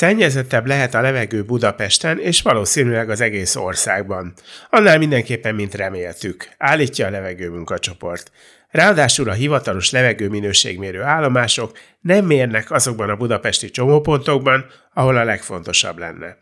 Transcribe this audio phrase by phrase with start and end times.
[0.00, 4.32] Szennyezettebb lehet a levegő Budapesten, és valószínűleg az egész országban.
[4.70, 8.30] Annál mindenképpen, mint reméltük, állítja a levegő munkacsoport.
[8.68, 16.36] Ráadásul a hivatalos levegőminőségmérő állomások nem mérnek azokban a budapesti csomópontokban, ahol a legfontosabb lenne.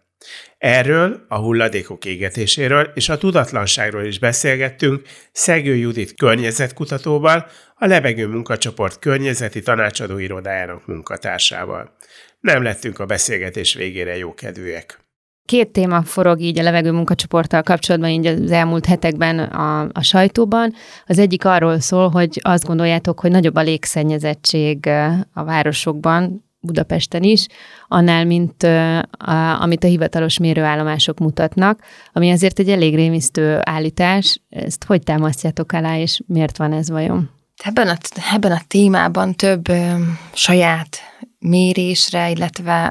[0.58, 5.02] Erről, a hulladékok égetéséről és a tudatlanságról is beszélgettünk
[5.32, 11.96] Szegő Judit környezetkutatóval, a levegő munkacsoport környezeti tanácsadó irodájának munkatársával.
[12.41, 15.06] Nem lettünk a beszélgetés végére jókedvűek.
[15.44, 20.72] Két téma forog így a levegő munkacsoporttal kapcsolatban így az elmúlt hetekben a, a sajtóban.
[21.06, 24.86] Az egyik arról szól, hogy azt gondoljátok, hogy nagyobb a légszennyezettség
[25.33, 27.47] a városokban, Budapesten is,
[27.89, 31.80] annál, mint a, amit a hivatalos mérőállomások mutatnak,
[32.12, 34.41] ami azért egy elég rémisztő állítás.
[34.48, 37.30] Ezt hogy támasztjátok alá, és miért van ez vajon?
[37.59, 37.97] Ebben a,
[38.33, 39.95] ebben a témában több ö,
[40.33, 40.98] saját
[41.39, 42.84] mérésre, illetve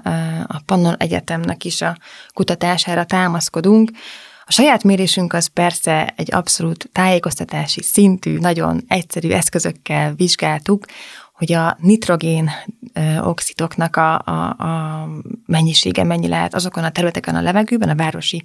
[0.48, 1.98] a Pannon Egyetemnek is a
[2.34, 3.92] kutatására támaszkodunk.
[4.45, 10.86] A saját mérésünk az persze egy abszolút tájékoztatási szintű, nagyon egyszerű eszközökkel vizsgáltuk,
[11.34, 12.52] hogy a nitrogén
[13.22, 15.08] oxidoknak a, a, a
[15.45, 18.44] mennyisége mennyi lehet azokon a területeken a levegőben, a városi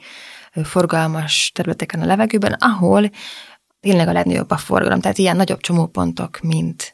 [0.65, 3.11] forgalmas területeken a levegőben, ahol
[3.83, 6.93] tényleg a legnagyobb a forgalom, tehát ilyen nagyobb csomópontok, mint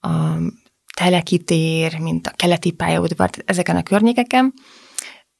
[0.00, 0.08] a
[0.96, 4.52] Telekitér, mint a keleti pályaudvar, ezeken a környékeken,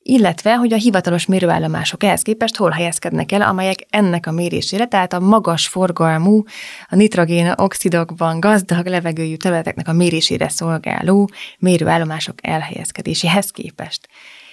[0.02, 5.12] illetve, hogy a hivatalos mérőállomások ehhez képest hol helyezkednek el, amelyek ennek a mérésére, tehát
[5.12, 6.42] a magas forgalmú,
[6.88, 14.08] a nitrogén oxidokban gazdag levegőjű területeknek a mérésére szolgáló mérőállomások elhelyezkedéséhez képest.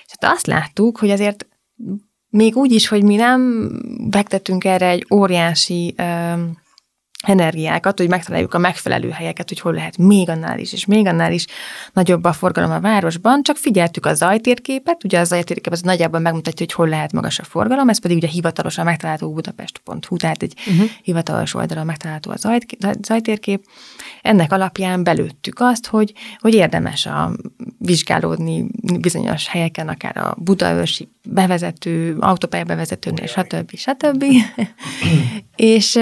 [0.06, 1.48] És hát azt láttuk, hogy azért
[2.30, 3.72] még úgy is, hogy mi nem
[4.10, 5.96] vektettünk erre egy óriási
[7.26, 11.32] energiákat, hogy megtaláljuk a megfelelő helyeket, hogy hol lehet még annál is, és még annál
[11.32, 11.46] is
[11.94, 16.66] nagyobb a forgalom a városban, csak figyeltük a zajtérképet, ugye a zajtérkép az nagyjából megmutatja,
[16.66, 20.90] hogy hol lehet magas a forgalom, ez pedig ugye hivatalosan megtalálható budapest.hu, tehát egy uh-huh.
[21.04, 22.60] hivatalos oldalon megtalálható a zaj,
[23.02, 23.66] zajtérkép.
[24.28, 27.32] Ennek alapján belőttük azt, hogy, hogy érdemes a
[27.78, 28.66] vizsgálódni
[29.00, 33.76] bizonyos helyeken, akár a Budaörsi bevezető, autópálya bevezetőnél, stb.
[33.76, 34.24] stb.
[35.56, 36.00] és,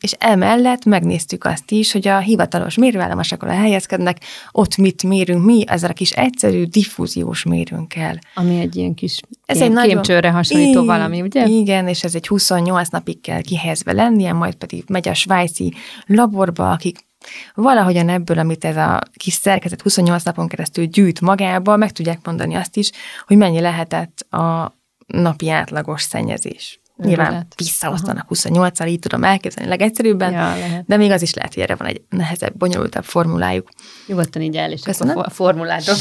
[0.00, 4.18] és emellett megnéztük azt is, hogy a hivatalos mérőállomások, ahol helyezkednek,
[4.52, 8.18] ott mit mérünk mi, ezzel a kis egyszerű diffúziós mérőnkkel.
[8.34, 11.46] Ami egy ilyen kis ez egy kémcsőre hasonlító valami, ugye?
[11.46, 15.72] Igen, és ez egy 28 napig kell kihelyezve lennie, majd pedig megy a svájci
[16.06, 17.07] laborba, akik
[17.54, 22.54] valahogyan ebből, amit ez a kis szerkezet 28 napon keresztül gyűjt magába, meg tudják mondani
[22.54, 22.90] azt is,
[23.26, 26.80] hogy mennyi lehetett a napi átlagos szennyezés.
[26.96, 30.54] Nyilván visszaosztanak 28-al, így tudom elképzelni legegyszerűbben, ja,
[30.86, 33.68] de még az is lehet, hogy erre van egy nehezebb, bonyolultabb formulájuk.
[34.06, 35.18] Nyugodtan így el, és Köszönöm.
[35.18, 35.94] a formulától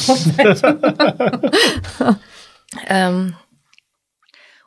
[2.89, 3.35] um,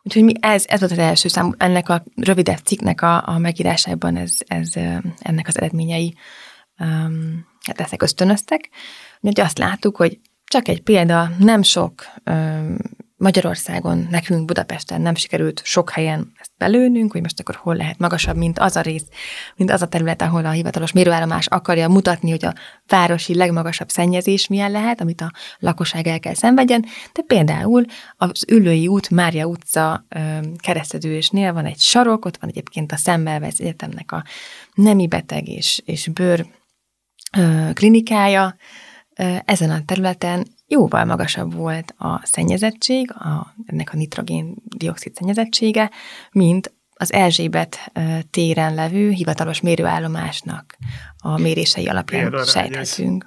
[0.02, 4.16] Úgyhogy mi ez, ez volt az első szám, ennek a rövidebb cikknek a, a megírásában
[4.16, 4.72] ez, ez,
[5.18, 6.14] ennek az eredményei
[6.80, 8.68] um, hát ezek ösztönöztek.
[9.20, 12.04] Úgyhogy azt láttuk, hogy csak egy példa, nem sok
[13.20, 18.36] Magyarországon, nekünk Budapesten nem sikerült sok helyen ezt belőnünk, hogy most akkor hol lehet magasabb,
[18.36, 19.04] mint az a rész,
[19.56, 22.54] mint az a terület, ahol a hivatalos mérőállomás akarja mutatni, hogy a
[22.86, 27.84] városi legmagasabb szennyezés milyen lehet, amit a lakosság el kell szenvedjen, de például
[28.16, 30.06] az Ülői út, Mária utca
[30.58, 34.24] keresztedősnél van egy sarok, ott van egyébként a Szemmelweis Egyetemnek a
[34.74, 36.46] nemi beteg és, és bőr
[37.74, 38.56] klinikája,
[39.44, 45.90] ezen a területen jóval magasabb volt a szennyezettség, a, ennek a nitrogén-dioxid szennyezettsége,
[46.32, 47.92] mint az Erzsébet
[48.30, 50.76] téren levő hivatalos mérőállomásnak
[51.18, 53.26] a mérései alapján sejthetünk.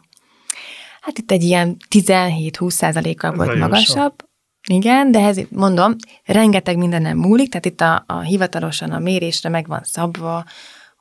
[1.01, 4.13] Hát itt egy ilyen 17-20 százalékkal volt magasabb.
[4.19, 4.31] Sok.
[4.67, 9.67] Igen, de ez mondom, rengeteg mindenem múlik, tehát itt a, a hivatalosan a mérésre meg
[9.67, 10.45] van szabva,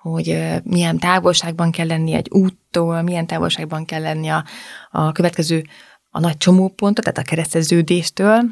[0.03, 4.45] hogy milyen távolságban kell lenni egy úttól, milyen távolságban kell lenni a,
[4.91, 5.65] a következő
[6.11, 8.43] a nagy csomópontot, tehát a kereszteződéstől,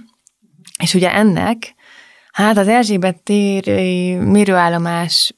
[0.83, 1.75] és ugye ennek,
[2.33, 3.65] hát az Erzsébet tér
[4.21, 5.35] mérőállomás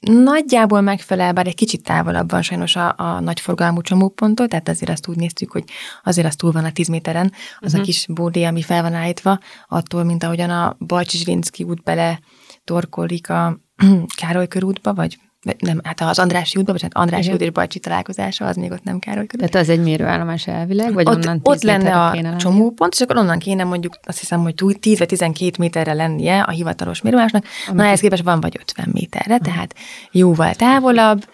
[0.00, 5.08] nagyjából megfelel, bár egy kicsit távolabb van sajnos a, a nagyforgalmú csomóponttól, tehát azért azt
[5.08, 5.64] úgy néztük, hogy
[6.02, 7.74] azért az túl van a 10 méteren, az uh-huh.
[7.74, 7.82] a mhm.
[7.82, 12.20] kis bódé, ami fel van állítva, attól, mint ahogyan a Balcsi út bele
[12.64, 13.67] torkolik a
[14.20, 15.18] Károly körútba, vagy
[15.58, 18.82] nem, hát az Andrási útban, vagy hát Andrási út és Bajcsi találkozása, az még ott
[18.82, 19.48] nem Károly körül.
[19.48, 23.38] Tehát az egy mérőállomás elvileg, vagy ott, onnan ott lenne a csomópont, és akkor onnan
[23.38, 28.00] kéne mondjuk azt hiszem, hogy 10 vagy 12 méterre lennie a hivatalos mérőállomásnak, na ehhez
[28.00, 29.46] képest van vagy 50 méterre, uh-huh.
[29.46, 29.74] tehát
[30.10, 31.24] jóval távolabb,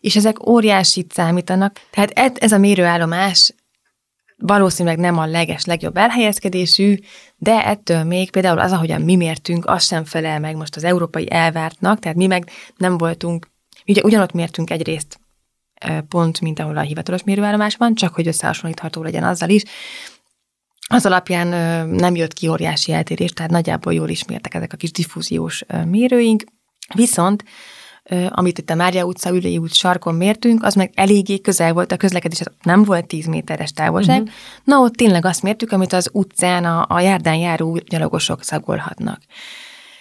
[0.00, 1.80] és ezek óriásit számítanak.
[1.90, 3.54] Tehát ez a mérőállomás
[4.40, 6.98] valószínűleg nem a leges, legjobb elhelyezkedésű,
[7.36, 11.30] de ettől még például az, ahogyan mi mértünk, az sem felel meg most az európai
[11.30, 13.50] elvártnak, tehát mi meg nem voltunk,
[13.86, 15.20] ugye ugyanott mértünk egyrészt
[16.08, 19.62] pont, mint ahol a hivatalos mérőállomás van, csak hogy összehasonlítható legyen azzal is.
[20.88, 21.46] Az alapján
[21.88, 26.44] nem jött ki óriási eltérés, tehát nagyjából jól ismertek ezek a kis diffúziós mérőink,
[26.94, 27.44] viszont
[28.28, 31.96] amit itt a Mária utca, Ülői út sarkon mértünk, az meg eléggé közel volt a
[31.96, 34.20] közlekedés, nem volt 10 méteres távolság.
[34.20, 34.34] Uh-huh.
[34.64, 39.20] Na, ott tényleg azt mértük, amit az utcán a, a járdán járó gyalogosok szagolhatnak.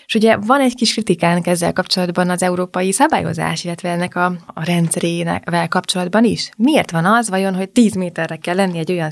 [0.10, 4.64] És ugye van egy kis kritikánk ezzel kapcsolatban az európai szabályozás, illetve ennek a, a
[4.66, 6.50] rendszerével kapcsolatban is.
[6.58, 9.10] Miért van az vajon, hogy 10 méterre kell lenni egy olyan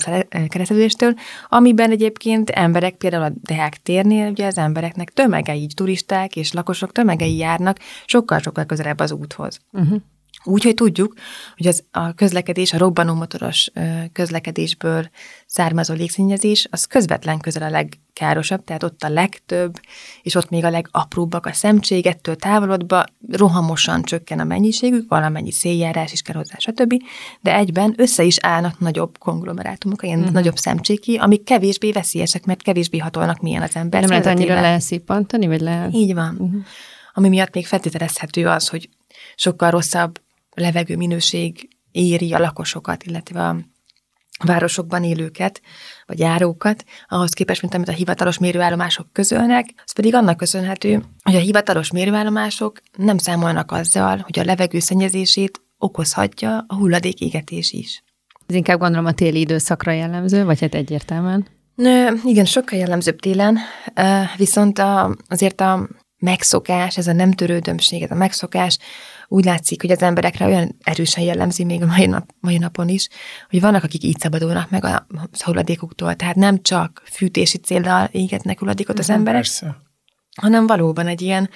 [0.47, 1.13] kereszteződéstől,
[1.47, 7.37] amiben egyébként emberek, például a Deák térnél, ugye az embereknek tömegei, turisták és lakosok tömegei
[7.37, 9.59] járnak sokkal-sokkal közelebb az úthoz.
[9.71, 10.01] Uh-huh.
[10.47, 11.13] Úgy, hogy tudjuk,
[11.57, 13.71] hogy az, a közlekedés, a robbanómotoros
[14.13, 15.09] közlekedésből
[15.45, 19.79] származó légszennyezés, az közvetlen közel a legkárosabb, tehát ott a legtöbb,
[20.21, 26.11] és ott még a legapróbbak a szemtség, ettől távolodva rohamosan csökken a mennyiségük, valamennyi széljárás
[26.11, 26.93] is kell hozzá, stb.
[27.41, 30.33] De egyben össze is állnak nagyobb konglomerátumok, ilyen uh-huh.
[30.33, 34.01] nagyobb szemcséki, amik kevésbé veszélyesek, mert kevésbé hatolnak milyen az ember.
[34.01, 35.93] Nem lehet annyira leszippantani, vagy lehet?
[35.93, 36.35] Így van.
[36.39, 36.61] Uh-huh.
[37.13, 38.89] Ami miatt még feltételezhető az, hogy
[39.35, 40.21] sokkal rosszabb
[40.59, 43.57] levegő minőség éri a lakosokat, illetve a
[44.45, 45.61] városokban élőket,
[46.05, 51.35] vagy járókat, ahhoz képest, mint amit a hivatalos mérőállomások közölnek, az pedig annak köszönhető, hogy
[51.35, 58.03] a hivatalos mérőállomások nem számolnak azzal, hogy a levegő szennyezését okozhatja a hulladékégetés is.
[58.47, 61.47] Ez inkább gondolom a téli időszakra jellemző, vagy hát egyértelműen?
[61.75, 63.57] Nö, igen, sokkal jellemzőbb télen,
[64.37, 65.87] viszont a, azért a
[66.17, 68.77] megszokás, ez a nem törődömség, ez a megszokás
[69.27, 73.07] úgy látszik, hogy az emberekre olyan erősen jellemzi még a mai, nap, mai napon is,
[73.49, 75.07] hogy vannak, akik így szabadulnak meg a
[75.43, 76.15] hulladékuktól.
[76.15, 79.77] Tehát nem csak fűtési célral égetnek hulladékot az emberek, Persze.
[80.41, 81.49] hanem valóban egy ilyen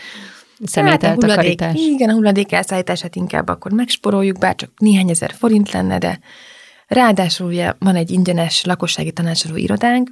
[0.74, 5.72] Hát a hulladék, igen, a hulladék elszállítását inkább akkor megsporoljuk, bár csak néhány ezer forint
[5.72, 6.20] lenne, de
[6.88, 10.10] ráadásul ugye van egy ingyenes lakossági tanácsadó irodánk,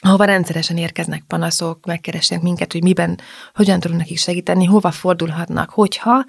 [0.00, 3.20] ahova rendszeresen érkeznek panaszok, megkeresnek minket, hogy miben,
[3.54, 6.24] hogyan tudunk nekik segíteni, hova fordulhatnak, hogyha,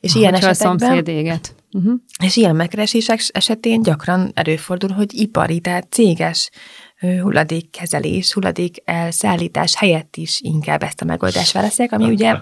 [0.00, 0.74] és ha, ilyen esetekben...
[0.74, 1.54] A szomszéd éget.
[1.72, 1.94] Uh-huh.
[2.22, 6.50] És ilyen megkeresések esetén gyakran előfordul, hogy ipari, tehát céges
[7.20, 12.36] hulladékkezelés, hulladék elszállítás helyett is inkább ezt a megoldást válaszolják, ami ugye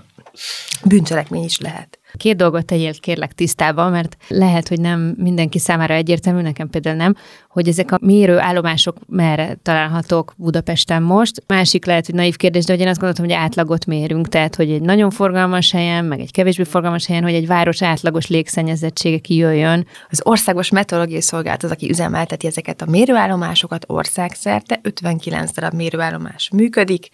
[0.85, 1.99] bűncselekmény is lehet.
[2.17, 7.15] Két dolgot tegyél kérlek tisztába, mert lehet, hogy nem mindenki számára egyértelmű, nekem például nem,
[7.49, 11.43] hogy ezek a mérő állomások merre találhatók Budapesten most.
[11.47, 14.71] Másik lehet, hogy naív kérdés, de hogy én azt gondoltam, hogy átlagot mérünk, tehát hogy
[14.71, 19.87] egy nagyon forgalmas helyen, meg egy kevésbé forgalmas helyen, hogy egy város átlagos légszennyezettsége kijöjjön.
[20.11, 27.09] Az Országos Meteorológiai Szolgálat az, aki üzemelteti ezeket a mérőállomásokat országszerte, 59 darab mérőállomás működik,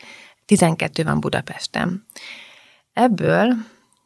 [0.47, 2.07] 12 van Budapesten.
[2.93, 3.55] Ebből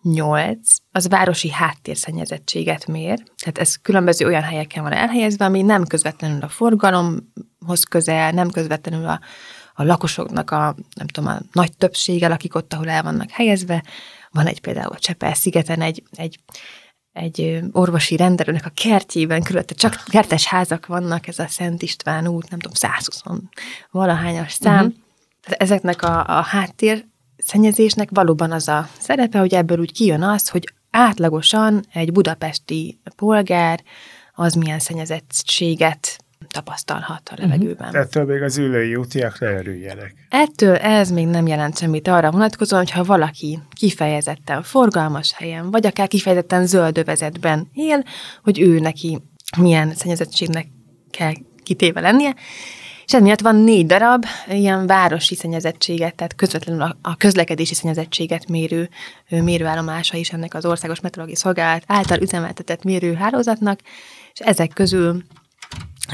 [0.03, 6.43] 8 az városi háttérszennyezettséget mér, tehát ez különböző olyan helyeken van elhelyezve, ami nem közvetlenül
[6.43, 9.21] a forgalomhoz közel, nem közvetlenül a,
[9.75, 13.85] a lakosoknak a, nem tudom, a nagy többséggel, akik ott, ahol el vannak helyezve.
[14.31, 16.39] Van egy például a Csepel-szigeten egy, egy
[17.17, 22.51] egy orvosi rendelőnek a kertjében, körülötte csak kertes házak vannak, ez a Szent István út,
[22.51, 23.23] nem tudom, 120
[23.91, 24.87] valahányas szám.
[24.87, 24.95] Uh-huh.
[25.43, 27.05] Tehát ezeknek a, a háttér
[27.47, 33.83] szennyezésnek valóban az a szerepe, hogy ebből úgy kijön az, hogy átlagosan egy budapesti polgár
[34.35, 37.43] az milyen szennyezettséget tapasztalhat a mhm.
[37.43, 37.87] levegőben.
[37.87, 38.03] Uh-huh.
[38.03, 40.15] Ettől még az ülői útiak ne örüljenek.
[40.29, 46.09] Ettől ez még nem jelent semmit arra vonatkozóan, hogyha valaki kifejezetten forgalmas helyen, vagy akár
[46.09, 48.05] kifejezetten zöld övezetben él,
[48.43, 49.19] hogy ő neki
[49.59, 50.67] milyen szennyezettségnek
[51.11, 52.35] kell kitéve lennie,
[53.07, 58.89] és emiatt van négy darab ilyen városi szennyezettséget, tehát közvetlenül a, közlekedési szennyezettséget mérő
[59.29, 63.81] mérőállomása is ennek az Országos Meteorológiai Szolgálat által üzemeltetett mérőhálózatnak,
[64.33, 65.23] és ezek közül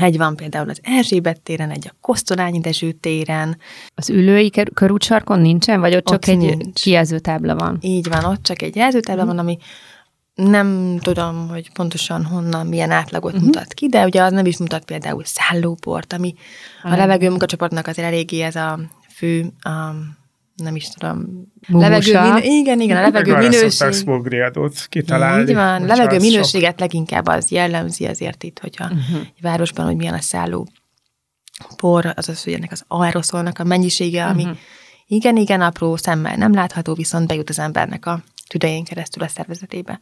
[0.01, 3.59] Egy van például az Erzsébet téren, egy a Kosztolányi Dezső téren.
[3.95, 6.83] Az ülői kör- körútsarkon nincsen, vagy ott, Ott csak egy nincs.
[6.83, 7.79] kijelzőtábla van?
[7.81, 9.59] Így van, ott csak egy jelzőtábla van, ami
[10.35, 13.47] nem tudom, hogy pontosan honnan, milyen átlagot uh-huh.
[13.47, 16.35] mutat ki, de ugye az nem is mutat például szállóport, ami
[16.83, 18.81] a levegő munkacsoportnak azért eléggé ez a
[19.15, 19.71] fő, a,
[20.57, 21.27] nem is tudom,
[21.69, 21.89] Mumusa.
[21.89, 23.93] levegő, min- igen, igen, a levegő arra szoktak minőség.
[23.93, 25.49] smogriadót kitalálni.
[25.49, 26.33] Így van, levegő az sok.
[26.33, 29.21] minőséget leginkább az jellemzi azért itt, hogyha uh-huh.
[29.21, 30.69] egy városban, hogy milyen a szálló
[31.77, 34.59] por, azaz, hogy ennek az aeroszolnak a mennyisége, ami uh-huh.
[35.07, 39.99] igen, igen apró, szemmel nem látható, viszont bejut az embernek a tüdején keresztül a szervezetébe.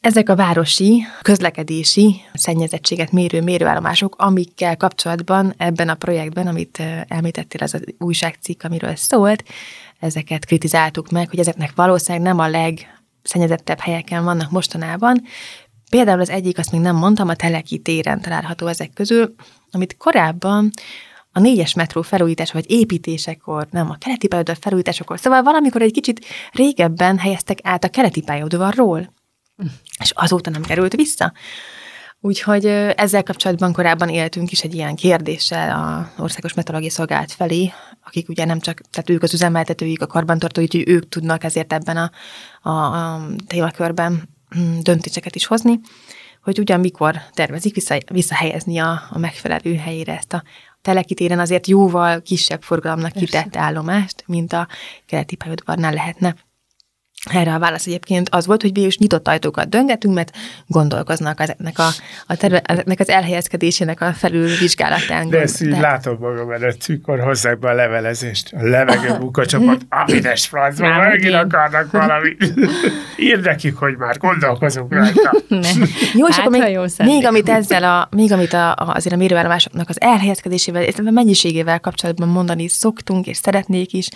[0.00, 7.74] Ezek a városi közlekedési szennyezettséget mérő mérőállomások, amikkel kapcsolatban ebben a projektben, amit említettél, ez
[7.74, 9.44] az újságcikk, amiről szólt,
[9.98, 15.22] ezeket kritizáltuk meg, hogy ezeknek valószínűleg nem a legszennyezettebb helyeken vannak mostanában.
[15.90, 19.34] Például az egyik, azt még nem mondtam, a Teleki téren található ezek közül,
[19.70, 20.70] amit korábban
[21.38, 26.24] a négyes metró felújítás vagy építésekor, nem a keleti pályaudvar felújításakor, szóval valamikor egy kicsit
[26.52, 29.12] régebben helyeztek át a keleti pályaudvarról,
[30.00, 31.32] és azóta nem került vissza.
[32.20, 32.66] Úgyhogy
[32.96, 37.72] ezzel kapcsolatban korábban éltünk is egy ilyen kérdéssel a Országos Meteorológiai Szolgálat felé,
[38.04, 41.96] akik ugye nem csak, tehát ők az üzemeltetőik, a karbantartói, úgyhogy ők tudnak ezért ebben
[41.96, 42.10] a,
[42.68, 44.28] a, a témakörben
[44.58, 45.80] mm, döntéseket is hozni,
[46.42, 50.42] hogy ugyan mikor tervezik vissza, visszahelyezni a, a megfelelő helyére ezt a
[50.88, 54.68] telekitéren azért jóval kisebb forgalomnak kitett állomást, mint a
[55.06, 56.34] keleti pályaudvarnál lehetne.
[57.32, 61.78] Erre a válasz egyébként az volt, hogy végül is nyitott ajtókat döngetünk, mert gondolkoznak ezeknek,
[61.78, 61.88] a,
[62.26, 65.28] a terület, ezeknek az elhelyezkedésének a felülvizsgálatán.
[65.28, 68.52] De ezt így De- látom magam előtt, mikor hozzák be a levelezést.
[68.52, 72.36] A levegő munkacsoport, avides francba, megint akarnak valami.
[73.16, 75.34] Írd nekik, hogy már gondolkozunk rajta.
[75.48, 75.68] Ne.
[76.14, 79.18] Jó, és Hát, akkor még, még amit ezzel a, még amit a, a, azért a
[79.18, 84.08] mérőállomásoknak az elhelyezkedésével, illetve a mennyiségével kapcsolatban mondani szoktunk, és szeretnék is,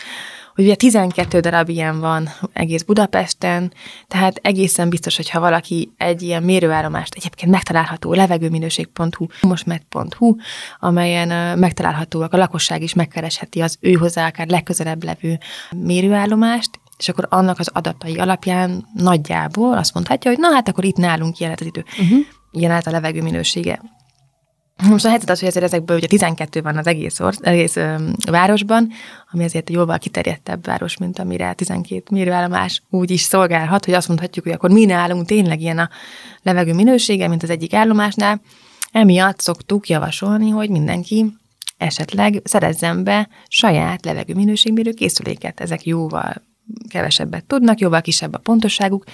[0.54, 3.72] hogy ugye 12 darab ilyen van egész Budapesten,
[4.08, 10.34] tehát egészen biztos, hogy ha valaki egy ilyen mérőállomást egyébként megtalálható levegőminőség.hu, mosmet.hu,
[10.78, 15.38] amelyen ö, megtalálhatóak, a lakosság is megkeresheti az ő hozzá akár legközelebb levő
[15.76, 20.96] mérőállomást, és akkor annak az adatai alapján nagyjából azt mondhatja, hogy na hát akkor itt
[20.96, 22.18] nálunk ilyen az idő, uh-huh.
[22.50, 23.80] ilyen lehet a levegő minősége.
[24.88, 27.94] Most a helyzet az, hogy ezért ezekből ugye 12 van az egész, orsz, egész ö,
[28.30, 28.88] városban,
[29.32, 34.44] ami azért jóval kiterjedtebb város, mint amire 12 mérőállomás úgy is szolgálhat, hogy azt mondhatjuk,
[34.44, 35.88] hogy akkor mi nálunk tényleg ilyen a
[36.42, 38.40] levegő minősége, mint az egyik állomásnál.
[38.92, 41.32] Emiatt szoktuk javasolni, hogy mindenki
[41.76, 45.60] esetleg szerezzen be saját levegő minőségmérő készüléket.
[45.60, 46.42] Ezek jóval
[46.88, 49.04] kevesebbet tudnak, jóval kisebb a pontosságuk,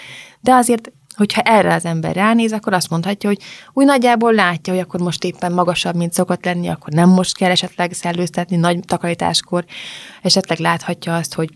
[0.41, 3.39] de azért, hogyha erre az ember ránéz, akkor azt mondhatja, hogy
[3.73, 7.51] úgy nagyjából látja, hogy akkor most éppen magasabb, mint szokott lenni, akkor nem most kell
[7.51, 9.65] esetleg szellőztetni nagy takarításkor,
[10.23, 11.49] esetleg láthatja azt, hogy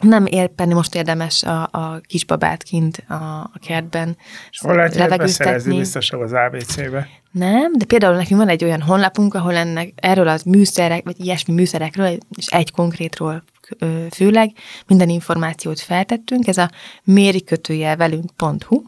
[0.00, 3.14] nem éppen most érdemes a, a kisbabát kint a,
[3.52, 4.16] a kertben
[4.58, 5.80] Hol lehet beszerezni?
[5.80, 7.08] Az ABC-be?
[7.30, 11.54] Nem, de például nekünk van egy olyan honlapunk, ahol ennek erről az műszerek, vagy ilyesmi
[11.54, 13.44] műszerekről, és egy konkrétról
[14.10, 14.52] főleg
[14.86, 16.70] minden információt feltettünk, ez a
[17.04, 18.82] mérikötőjel velünk.hu.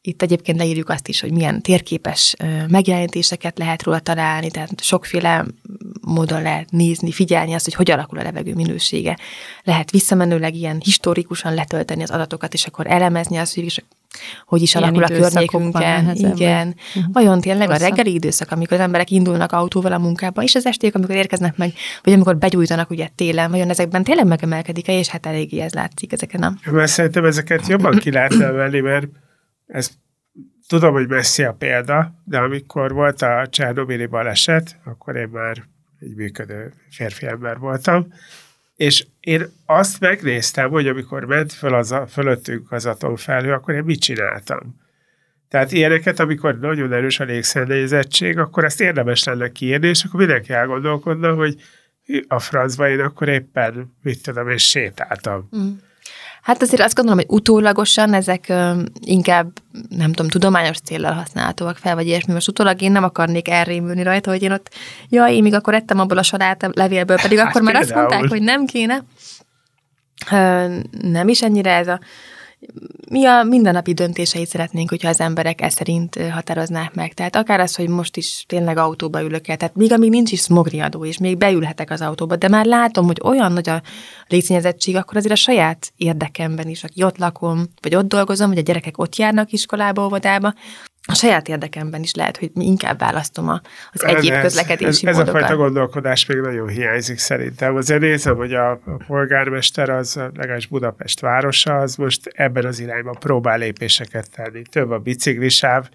[0.00, 2.34] Itt egyébként leírjuk azt is, hogy milyen térképes
[2.68, 5.46] megjelenítéseket lehet róla találni, tehát sokféle
[6.00, 9.18] módon lehet nézni, figyelni azt, hogy hogy alakul a levegő minősége.
[9.62, 13.84] Lehet visszamenőleg ilyen historikusan letölteni az adatokat, és akkor elemezni azt, hogy
[14.44, 16.36] hogy is Ilyen alakul a időszakokban környékünkön.
[16.36, 16.74] Igen.
[17.12, 17.88] Vajon tényleg a Hosszabb.
[17.88, 21.72] reggeli időszak, amikor az emberek indulnak autóval a munkába, és az esték, amikor érkeznek meg,
[22.02, 26.42] vagy amikor begyújtanak ugye télen, vajon ezekben tényleg megemelkedik-e, és hát eléggé ez látszik ezeken
[26.42, 26.54] a...
[26.70, 29.06] Mert szerintem ezeket jobban ki lehet emelni, mert
[29.66, 29.90] ez
[30.66, 35.64] tudom, hogy messzi a példa, de amikor volt a Csernobili baleset, akkor én már
[36.00, 38.06] egy működő férfi ember voltam,
[38.78, 43.82] és én azt megnéztem, hogy amikor ment föl az, a- fölöttünk az atomfelhő, akkor én
[43.84, 44.76] mit csináltam.
[45.48, 50.52] Tehát ilyeneket, amikor nagyon erős a légszennyezettség, akkor ezt érdemes lenne kiírni, és akkor mindenki
[50.52, 51.54] elgondolkodna, hogy
[52.28, 55.48] a francba én akkor éppen, mit tudom, és sétáltam.
[56.42, 58.52] Hát azért azt gondolom, hogy utólagosan ezek
[59.00, 59.50] inkább,
[59.88, 62.32] nem tudom, tudományos céllal használhatóak fel, vagy ilyesmi.
[62.32, 64.74] Most utólag én nem akarnék elrémülni rajta, hogy én ott,
[65.08, 67.94] jaj, én még akkor ettem abból a salát a levélből, pedig Hát akkor már azt
[67.94, 69.04] mondták, hogy nem kéne.
[71.00, 72.00] Nem is ennyire ez a
[73.10, 77.14] mi a mindennapi döntéseit szeretnénk, hogyha az emberek e szerint határoznák meg.
[77.14, 80.40] Tehát akár az, hogy most is tényleg autóba ülök el, tehát még amíg nincs is
[80.40, 83.82] smogriadó, és még beülhetek az autóba, de már látom, hogy olyan nagy a
[84.26, 88.62] létszínyezettség, akkor azért a saját érdekemben is, aki ott lakom, vagy ott dolgozom, vagy a
[88.62, 90.54] gyerekek ott járnak iskolába, óvodába,
[91.10, 93.60] a saját érdekemben is lehet, hogy inkább választom a,
[93.92, 95.28] az egyéb ez, közlekedési ez, ez módokat.
[95.28, 97.76] Ez a fajta gondolkodás még nagyon hiányzik szerintem.
[97.76, 103.16] Azért nézem, hogy a, a polgármester, az legalábbis Budapest városa, az most ebben az irányban
[103.18, 104.62] próbál lépéseket tenni.
[104.62, 105.88] Több a biciklisáv,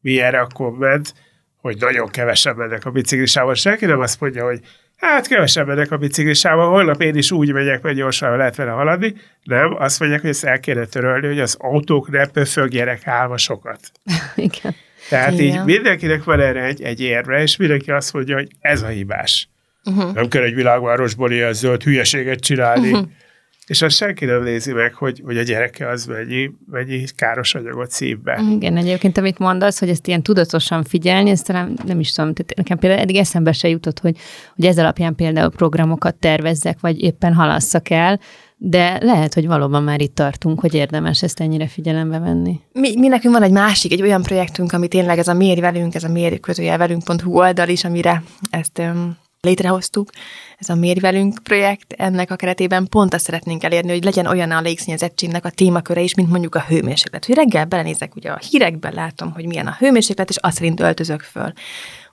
[0.00, 1.14] mi erre akkor ment,
[1.56, 3.54] hogy nagyon kevesen mennek a biciklisával.
[3.54, 4.60] Senki nem azt mondja, hogy
[5.00, 9.14] hát kevesebb mennek a biciklisával, holnap én is úgy megyek, mert gyorsan lehet vele haladni.
[9.42, 13.80] Nem, azt mondják, hogy ezt el kéne törölni, hogy az autók ne pöfögjenek állva sokat.
[14.36, 14.74] Igen.
[15.08, 15.44] Tehát Igen.
[15.44, 19.48] így mindenkinek van erre egy, egy érve, és mindenki azt mondja, hogy ez a hibás.
[19.84, 20.14] Uh-huh.
[20.14, 22.92] Nem kell egy világvárosból ilyen zöld hülyeséget csinálni.
[22.92, 23.08] Uh-huh.
[23.70, 27.90] És azt senki nem nézi meg, hogy, hogy a gyereke az mennyi, mennyi káros anyagot
[27.90, 28.42] szív be.
[28.50, 32.56] Igen, egyébként amit mondasz, hogy ezt ilyen tudatosan figyelni, ezt talán nem is tudom, tehát
[32.56, 34.16] nekem például eddig eszembe se jutott, hogy,
[34.54, 38.20] hogy ez alapján például programokat tervezzek, vagy éppen halasszak el,
[38.56, 42.60] de lehet, hogy valóban már itt tartunk, hogy érdemes ezt ennyire figyelembe venni.
[42.72, 45.94] Mi, mi nekünk van egy másik, egy olyan projektünk, ami tényleg ez a Mérj velünk,
[45.94, 46.38] ez a mérj
[46.76, 50.10] velünk.hu oldal is, amire ezt um, létrehoztuk,
[50.58, 54.50] ez a Mérj velünk projekt, ennek a keretében pont azt szeretnénk elérni, hogy legyen olyan
[54.50, 57.24] a légszínyezettségnek a témaköre is, mint mondjuk a hőmérséklet.
[57.24, 61.20] Hogy reggel belenézek ugye a hírekben, látom, hogy milyen a hőmérséklet, és azt szerint öltözök
[61.20, 61.52] föl.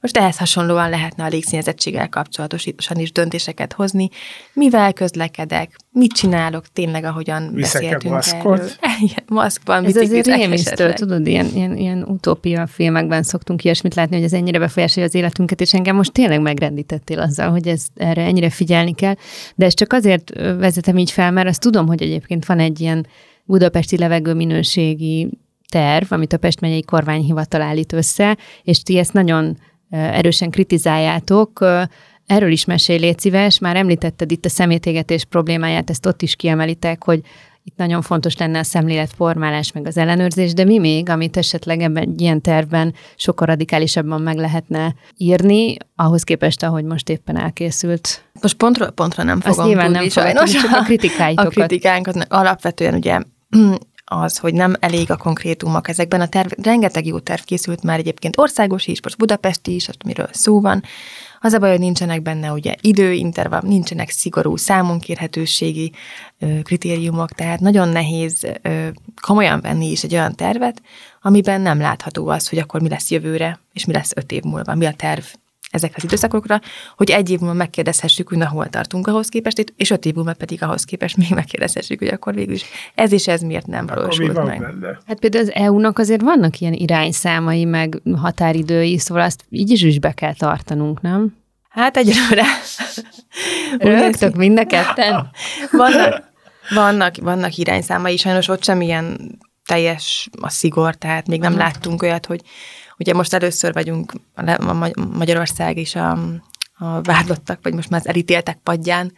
[0.01, 4.10] Most ehhez hasonlóan lehetne a légszínyezettséggel kapcsolatosan is döntéseket hozni.
[4.54, 8.60] Mivel közlekedek, mit csinálok tényleg, ahogyan Viszek beszéltünk maszkot?
[8.60, 8.70] erről.
[9.08, 14.25] Igen, maszkban, Ez azért rémisztő, tudod, ilyen, ilyen, ilyen utópia filmekben szoktunk ilyesmit látni, hogy
[14.25, 18.50] ez ennyire befolyásolja az életünket, és engem most tényleg megrendítettél azzal, hogy ez, erre ennyire
[18.50, 19.16] figyelni kell.
[19.56, 23.08] De ezt csak azért vezetem így fel, mert azt tudom, hogy egyébként van egy ilyen
[23.44, 25.30] budapesti levegőminőségi
[25.70, 29.58] terv, amit a Pest megyei kormányhivatal állít össze, és ti ezt nagyon
[29.89, 31.65] erősen kritizáljátok.
[32.25, 33.60] Erről is mesélj, légy szíves.
[33.60, 37.22] Már említetted itt a szemétégetés problémáját, ezt ott is kiemelitek, hogy
[37.63, 42.03] itt nagyon fontos lenne a szemléletformálás, meg az ellenőrzés, de mi még, amit esetleg ebben
[42.03, 48.24] egy ilyen tervben sokkal radikálisabban meg lehetne írni, ahhoz képest, ahogy most éppen elkészült?
[48.41, 50.51] Most pontról pontra nem fogom Azt nyilván tudni, nem sajnos.
[50.51, 51.46] csak a kritikáitokat.
[51.46, 53.20] A kritikánkat alapvetően ugye
[54.10, 56.22] az, hogy nem elég a konkrétumok ezekben.
[56.22, 60.62] A terv, rengeteg jó terv készült már egyébként országos is, most budapesti is, amiről szó
[60.62, 60.84] van.
[61.40, 65.92] Az a baj, hogy nincsenek benne ugye időintervall, nincsenek szigorú számonkérhetőségi
[66.40, 68.88] ö, kritériumok, tehát nagyon nehéz ö,
[69.22, 70.81] komolyan venni is egy olyan tervet,
[71.22, 74.75] amiben nem látható az, hogy akkor mi lesz jövőre, és mi lesz öt év múlva,
[74.75, 75.24] mi a terv
[75.72, 76.62] ezekre az időszakokra,
[76.96, 80.34] hogy egy év múlva megkérdezhessük, hogy na hol tartunk ahhoz képest, és öt év múlva
[80.34, 82.64] pedig ahhoz képest még megkérdezhessük, hogy akkor végül is
[82.96, 84.60] ez és ez miért nem valósult meg.
[84.60, 85.00] Benne?
[85.08, 90.00] Hát például az EU-nak azért vannak ilyen irányszámai, meg határidői, szóval azt így is, is
[90.00, 91.36] be kell tartanunk, nem?
[91.70, 92.46] Hát egyelőre.
[94.00, 95.30] Rögtök mind a ketten?
[95.72, 96.24] vannak,
[96.70, 102.25] vannak, vannak irányszámai, sajnos ott sem ilyen teljes a szigor, tehát még nem láttunk olyat,
[102.25, 102.42] hogy
[103.00, 106.12] Ugye most először vagyunk a Magyarország és a,
[106.77, 109.14] a vádlottak, vagy most már az elítéltek padján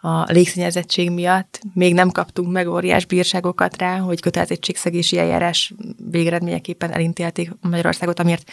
[0.00, 1.60] a légszennyezettség miatt.
[1.74, 5.74] Még nem kaptunk meg óriás bírságokat rá, hogy kötelezettségszegési eljárás
[6.10, 8.50] végeredményeképpen elintélték Magyarországot, amiért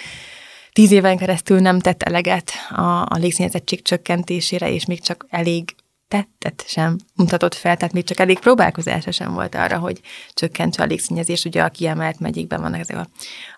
[0.73, 5.75] tíz éven keresztül nem tett eleget a, a légszennyezettség csökkentésére, és még csak elég
[6.11, 9.99] tettet sem mutatott fel, tehát még csak elég próbálkozása sem volt arra, hogy
[10.33, 11.45] csökkentse a légszennyezés.
[11.45, 13.07] Ugye a kiemelt megyékben vannak ezek a,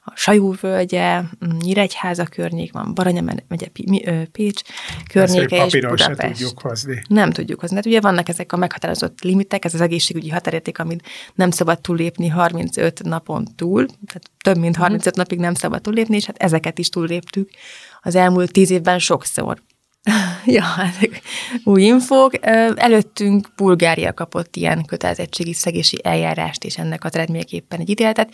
[0.03, 1.21] a Sajúvölgye,
[1.59, 3.67] Nyíregyháza környék, van Baranya megye,
[4.31, 4.61] Pécs
[5.07, 6.17] környéke és Budapest.
[6.17, 7.01] tudjuk hozni.
[7.07, 7.75] Nem tudjuk hozni.
[7.75, 11.03] Hát ugye vannak ezek a meghatározott limitek, ez az egészségügyi határérték, amit
[11.35, 15.19] nem szabad túllépni 35 napon túl, tehát több mint 35 mm.
[15.19, 17.49] napig nem szabad túllépni, és hát ezeket is túlléptük
[18.01, 19.61] az elmúlt tíz évben sokszor.
[20.45, 21.21] ja, ezek
[21.63, 22.45] új infók.
[22.75, 28.33] Előttünk Bulgária kapott ilyen kötelezettségi szegési eljárást, és ennek az eredményeképpen egy ítéletet,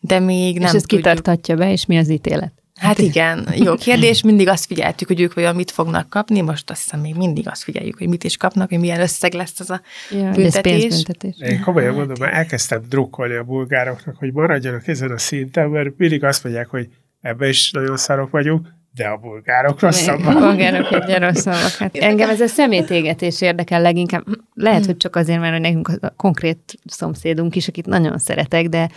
[0.00, 1.00] de még nem És ezt tudjuk.
[1.00, 2.52] kitartatja be, és mi az ítélet?
[2.76, 4.22] Hát igen, jó kérdés.
[4.22, 7.62] Mindig azt figyeltük, hogy ők vajon mit fognak kapni, most azt hiszem még mindig azt
[7.62, 10.94] figyeljük, hogy mit is kapnak, hogy milyen összeg lesz az a ja, büntetés.
[10.94, 11.36] büntetés.
[11.38, 16.24] Én komolyan mondom, mert elkezdtem drukkolni a bulgároknak, hogy maradjanak ezen a szinten, mert mindig
[16.24, 16.88] azt mondják, hogy
[17.20, 20.36] ebbe is nagyon szarok vagyunk, de a bulgárok rosszabbak.
[20.36, 21.70] A bulgárok egy rosszabbak.
[21.78, 24.24] Hát engem ez a szemétégetés érdekel leginkább.
[24.54, 28.88] Lehet, hogy csak azért, mert nekünk a konkrét szomszédunk is, akit nagyon szeretek, de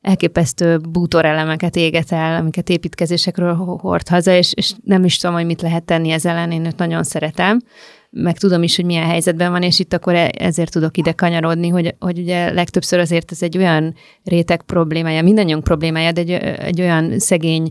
[0.00, 5.62] elképesztő bútorelemeket éget el, amiket építkezésekről hord haza, és, és nem is tudom, hogy mit
[5.62, 7.58] lehet tenni ezzel ellen, én őt nagyon szeretem,
[8.10, 11.68] meg tudom is, hogy milyen helyzetben van, és itt akkor e, ezért tudok ide kanyarodni,
[11.68, 16.80] hogy, hogy ugye legtöbbször azért ez egy olyan réteg problémája, mindannyiunk problémája, de egy, egy
[16.80, 17.70] olyan szegény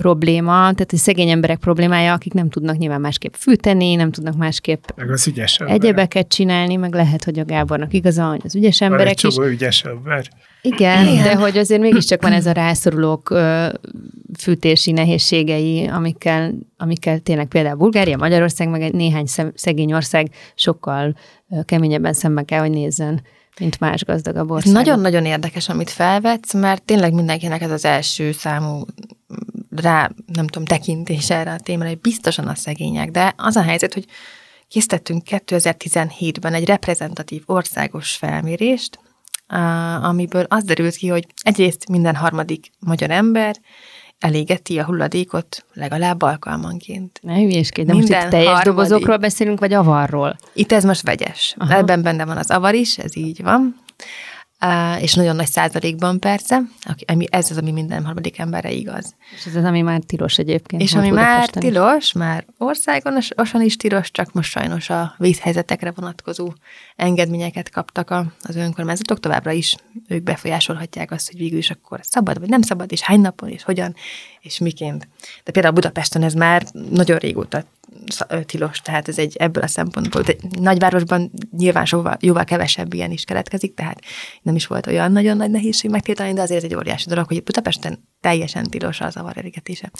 [0.00, 4.84] probléma, tehát a szegény emberek problémája, akik nem tudnak nyilván másképp fűteni, nem tudnak másképp
[4.96, 8.90] meg az ügyes egyebeket csinálni, meg lehet, hogy a Gábornak igaza, hogy az ügyes Van
[8.90, 9.34] emberek egy is.
[9.34, 10.28] csomó ügyes ember.
[10.62, 11.22] Igen, Igen.
[11.22, 13.68] de hogy azért mégiscsak van ez a rászorulók ö,
[14.38, 21.14] fűtési nehézségei, amikkel, amikkel tényleg például Bulgária, Magyarország, meg egy néhány szem, szegény ország sokkal
[21.50, 23.22] ö, keményebben szembe kell, hogy nézzen,
[23.60, 24.78] mint más gazdagabb országok.
[24.78, 28.84] nagyon-nagyon érdekes, amit felvetsz, mert tényleg mindenkinek ez az első számú
[29.80, 33.94] rá, nem tudom, tekintés erre a témára, hogy biztosan a szegények, de az a helyzet,
[33.94, 34.04] hogy
[34.68, 38.98] készítettünk 2017-ben egy reprezentatív országos felmérést,
[40.02, 43.56] amiből az derült ki, hogy egyrészt minden harmadik magyar ember
[44.18, 47.18] elégeti a hulladékot legalább alkalmanként.
[47.22, 48.72] Ne hülyéskedj, de most Minden itt teljes harmadik.
[48.72, 50.36] dobozokról beszélünk, vagy avarról?
[50.52, 51.54] Itt ez most vegyes.
[51.58, 51.74] Aha.
[51.74, 53.80] Ebben benne van az avar is, ez így van.
[55.00, 56.60] És nagyon nagy százalékban persze,
[57.06, 59.14] ami, ez az, ami minden harmadik emberre igaz.
[59.36, 60.82] És ez az, ami már tilos egyébként.
[60.82, 63.16] És ami már tilos, már országon
[63.62, 66.52] is- tilos, csak most sajnos a vízhelyzetekre vonatkozó
[66.96, 69.76] engedményeket kaptak a, az önkormányzatok, továbbra is
[70.08, 73.62] ők befolyásolhatják azt, hogy végül is akkor szabad, vagy nem szabad, és hány napon, és
[73.62, 73.94] hogyan,
[74.40, 75.08] és miként.
[75.44, 77.64] De például Budapesten ez már nagyon régóta
[78.44, 80.22] tilos, tehát ez egy ebből a szempontból.
[80.22, 84.00] De nagyvárosban nyilván sokkal, jóval kevesebb ilyen is keletkezik, tehát
[84.42, 87.42] nem is volt olyan nagyon nagy nehézség megtiltani, de azért ez egy óriási dolog, hogy
[87.42, 89.90] Budapesten teljesen tilos az avar elégetése.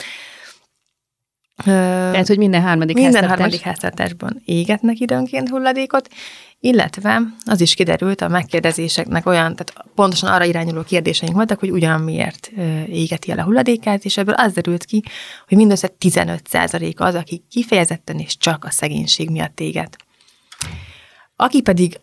[1.65, 6.09] Tehát, hogy minden harmadik minden háztartás- harmadik háztartásban égetnek időnként hulladékot,
[6.61, 12.01] illetve az is kiderült a megkérdezéseknek olyan, tehát pontosan arra irányuló kérdéseink voltak, hogy ugyan
[12.01, 12.51] miért
[12.87, 15.03] égeti el a hulladékát, és ebből az derült ki,
[15.49, 19.97] hogy mindössze 15% az, aki kifejezetten és csak a szegénység miatt éget.
[21.37, 22.01] Aki pedig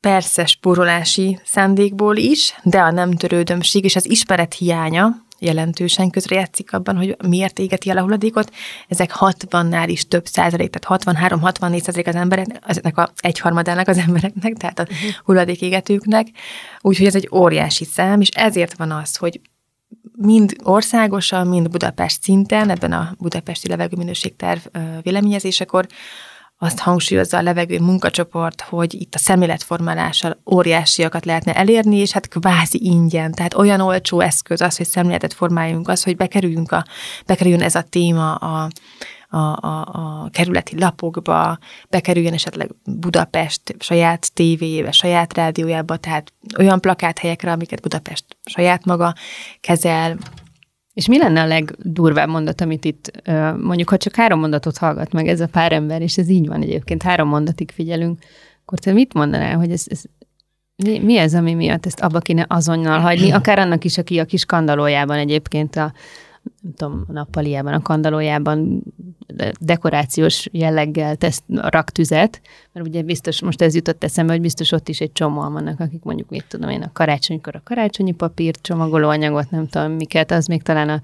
[0.00, 6.96] persze spórolási szándékból is, de a nem törődömség és az ismeret hiánya jelentősen közrejátszik abban,
[6.96, 8.52] hogy miért égeti el a hulladékot.
[8.88, 14.52] Ezek 60-nál is több százalék, tehát 63-64 százalék az emberek, ezeknek a egyharmadának az embereknek,
[14.52, 14.86] tehát a
[15.24, 16.26] hulladékégetőknek.
[16.80, 19.40] Úgyhogy ez egy óriási szám, és ezért van az, hogy
[20.16, 24.60] mind országosan, mind Budapest szinten, ebben a budapesti levegőminőségterv
[25.02, 25.86] véleményezésekor
[26.58, 32.84] azt hangsúlyozza a levegő munkacsoport, hogy itt a szemléletformálással óriásiakat lehetne elérni, és hát kvázi
[32.84, 36.84] ingyen, tehát olyan olcsó eszköz az, hogy szemléletet formáljunk, az, hogy bekerüljünk a,
[37.26, 38.68] bekerüljön ez a téma a,
[39.28, 41.58] a, a, a kerületi lapokba,
[41.90, 49.14] bekerüljön esetleg Budapest saját tévéjébe, saját rádiójába, tehát olyan plakáthelyekre, amiket Budapest saját maga
[49.60, 50.16] kezel,
[50.94, 53.10] És mi lenne a legdurvább mondat, amit itt,
[53.60, 56.62] mondjuk, ha csak három mondatot hallgat meg ez a pár ember, és ez így van
[56.62, 58.18] egyébként, három mondatig figyelünk,
[58.62, 60.02] akkor te mit mondanál, hogy ez, ez
[60.76, 64.24] mi, mi ez, ami miatt ezt abba kéne azonnal hagyni, akár annak is, aki a
[64.24, 65.92] kis kandalójában egyébként a
[66.62, 68.82] nem tudom, a nappaliában, a kandalójában
[69.26, 72.40] de- dekorációs jelleggel tesz, rak tüzet,
[72.72, 76.02] mert ugye biztos, most ez jutott eszembe, hogy biztos ott is egy csomóan vannak, akik
[76.02, 80.62] mondjuk, mit tudom én, a karácsonykor a karácsonyi papírt, csomagolóanyagot, nem tudom miket, az még
[80.62, 81.00] talán a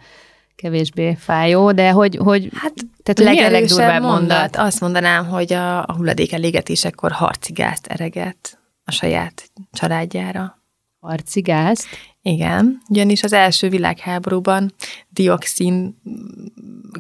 [0.56, 4.28] kevésbé fájó, de hogy, hogy Hát tehát legerősebb legdurvább mondat?
[4.28, 4.56] mondat?
[4.56, 10.59] Azt mondanám, hogy a, a hulladék elégetésekor harcigázt ereget a saját családjára.
[11.00, 11.86] Harcigázt.
[12.22, 14.74] Igen, ugyanis az első világháborúban
[15.08, 16.00] dioxin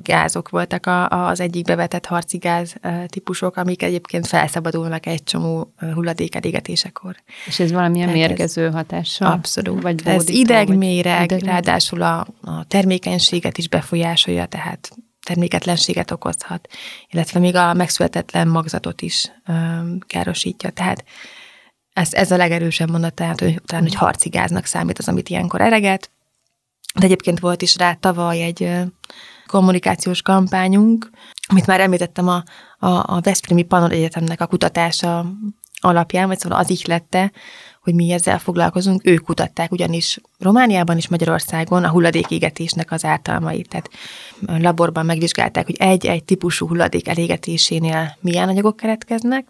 [0.02, 2.74] gázok voltak a, az egyik bevetett harci gáz
[3.06, 7.16] típusok, amik egyébként felszabadulnak egy csomó hulladék elégetésekor.
[7.46, 9.32] És ez valamilyen Tehát ez- mérgező hatással?
[9.32, 9.82] Abszolút.
[9.82, 11.54] Vagy ez bódító, idegméreg, vagy idegméreg?
[11.54, 14.90] ráadásul a, a termékenységet is befolyásolja, tehát
[15.22, 16.68] terméketlenséget okozhat,
[17.10, 20.70] illetve még a megszületetlen magzatot is öm, károsítja.
[20.70, 21.04] Tehát
[21.92, 26.10] ez, ez a legerősebb mondat, tehát hogy, talán, hogy harcigáznak számít az, amit ilyenkor ereget.
[26.98, 28.70] De egyébként volt is rá tavaly egy
[29.46, 31.10] kommunikációs kampányunk,
[31.48, 32.42] amit már említettem a,
[32.78, 35.26] a, a Veszprémi Pannon Egyetemnek a kutatása
[35.80, 37.32] alapján, vagy szóval az ihlette,
[37.82, 39.06] hogy mi ezzel foglalkozunk.
[39.06, 43.68] Ők kutatták ugyanis Romániában és Magyarországon a hulladékégetésnek az ártalmait.
[43.68, 43.90] Tehát
[44.62, 49.46] laborban megvizsgálták, hogy egy-egy típusú hulladék elégetésénél milyen anyagok keletkeznek,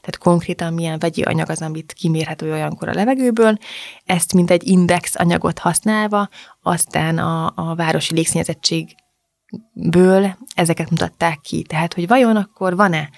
[0.00, 3.58] tehát konkrétan milyen vegyi anyag az, amit kimérhető olyankor a levegőből,
[4.04, 6.28] ezt mint egy index anyagot használva,
[6.62, 11.62] aztán a, a városi légszennyezettségből ezeket mutatták ki.
[11.62, 13.10] Tehát, hogy vajon akkor van-e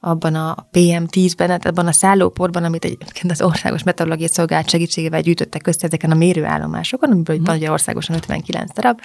[0.00, 5.66] abban a PM10-ben, hát abban a szállóporban, amit egyébként az Országos Meteorológiai Szolgálat segítségével gyűjtöttek
[5.66, 7.44] össze ezeken a mérőállomásokon, amiből mm.
[7.44, 9.00] van ugye országosan 59 darab.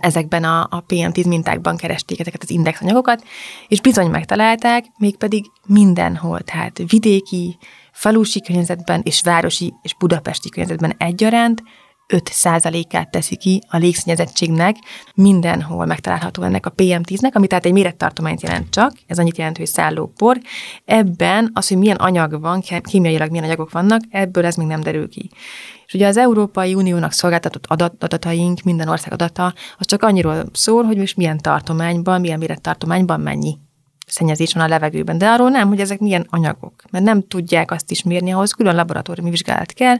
[0.00, 3.24] Ezekben a, a PM10 mintákban keresték ezeket az indexanyagokat,
[3.68, 7.58] és bizony megtalálták, mégpedig mindenhol, tehát vidéki,
[7.92, 11.62] falusi környezetben és városi és budapesti környezetben egyaránt
[12.08, 14.76] 5%-át teszi ki a légszennyezettségnek,
[15.14, 19.66] mindenhol megtalálható ennek a PM10-nek, ami tehát egy mérettartományt jelent csak, ez annyit jelent, hogy
[19.66, 20.38] szállópor.
[20.84, 25.08] Ebben az, hogy milyen anyag van, kémiailag milyen anyagok vannak, ebből ez még nem derül
[25.08, 25.30] ki.
[25.86, 30.84] És ugye az Európai Uniónak szolgáltatott adat, adataink, minden ország adata, az csak annyiról szól,
[30.84, 33.58] hogy most milyen tartományban, milyen mérettartományban mennyi
[34.06, 35.18] szennyezés van a levegőben.
[35.18, 38.74] De arról nem, hogy ezek milyen anyagok, mert nem tudják azt is mérni, ahhoz külön
[38.74, 39.96] laboratóriumi vizsgálat kell,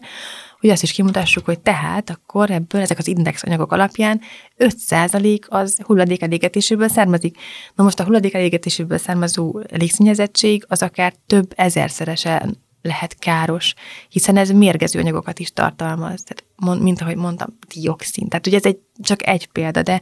[0.60, 4.20] hogy azt is kimutassuk, hogy tehát akkor ebből ezek az index anyagok alapján
[4.58, 7.38] 5% az hulladékelégetéséből származik.
[7.74, 13.74] Na most a hulladékelégetéséből származó légszennyezettség az akár több ezerszeresen lehet káros,
[14.08, 18.28] hiszen ez mérgező anyagokat is tartalmaz, tehát, mint ahogy mondtam, dioxin.
[18.28, 20.00] Tehát ugye ez egy, csak egy példa, de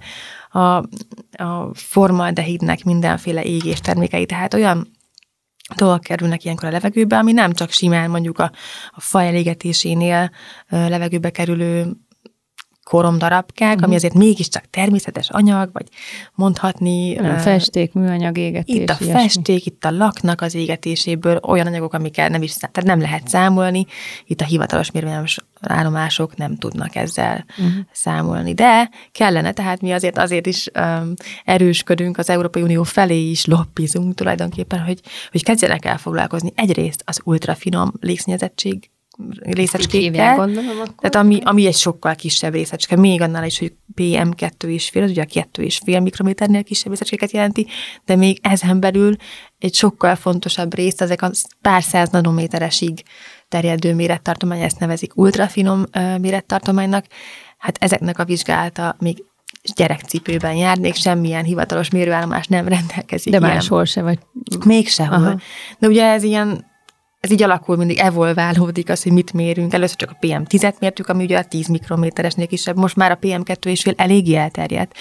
[0.50, 0.58] a,
[1.42, 4.90] a formaldehidnek mindenféle égés termékei, tehát olyan
[5.76, 8.50] dolgok kerülnek ilyenkor a levegőbe, ami nem csak simán mondjuk a,
[8.90, 10.30] a faj elégetésénél
[10.68, 11.96] levegőbe kerülő
[12.84, 13.94] koromdarabkák, ami mhm.
[13.94, 15.86] azért mégiscsak természetes anyag, vagy
[16.34, 17.14] mondhatni...
[17.14, 18.74] Nem, festék, műanyag égetés.
[18.74, 19.20] Itt a ilyesmi.
[19.20, 23.86] festék, itt a laknak az égetéséből olyan anyagok, amikkel nem is, tehát nem lehet számolni,
[24.26, 27.74] itt a hivatalos mérvényes állomások nem tudnak ezzel uh-huh.
[27.92, 28.54] számolni.
[28.54, 34.14] De kellene, tehát mi azért azért is um, erősködünk, az Európai Unió felé is lobbizunk
[34.14, 38.90] tulajdonképpen, hogy, hogy kezdjenek el foglalkozni egyrészt az ultrafinom légszennyezettség
[39.40, 40.36] részecskékkel.
[40.36, 41.10] gondolom akkor.
[41.10, 45.10] Tehát ami, ami egy sokkal kisebb részecske, még annál is, hogy PM2 és fél, az
[45.10, 47.66] ugye a 2 és fél mikrométernél kisebb részecskéket jelenti,
[48.04, 49.16] de még ezen belül
[49.58, 53.02] egy sokkal fontosabb rész, ezek a pár száz nanométeresig
[53.48, 55.84] terjedő mérettartomány, ezt nevezik ultrafinom
[56.20, 57.04] mérettartománynak,
[57.58, 59.24] hát ezeknek a vizsgálata még
[59.74, 63.32] gyerekcipőben jár, még semmilyen hivatalos mérőállomás nem rendelkezik.
[63.32, 64.18] De máshol se vagy.
[64.64, 65.16] Még sehol.
[65.16, 65.38] Aha.
[65.78, 66.72] De ugye ez ilyen
[67.24, 69.72] ez így alakul, mindig evolválódik az, hogy mit mérünk.
[69.72, 73.64] Először csak a PM10-et mértük, ami ugye a 10 mikrométeresnél kisebb, most már a PM2
[73.64, 74.94] és fél eléggé elterjedt,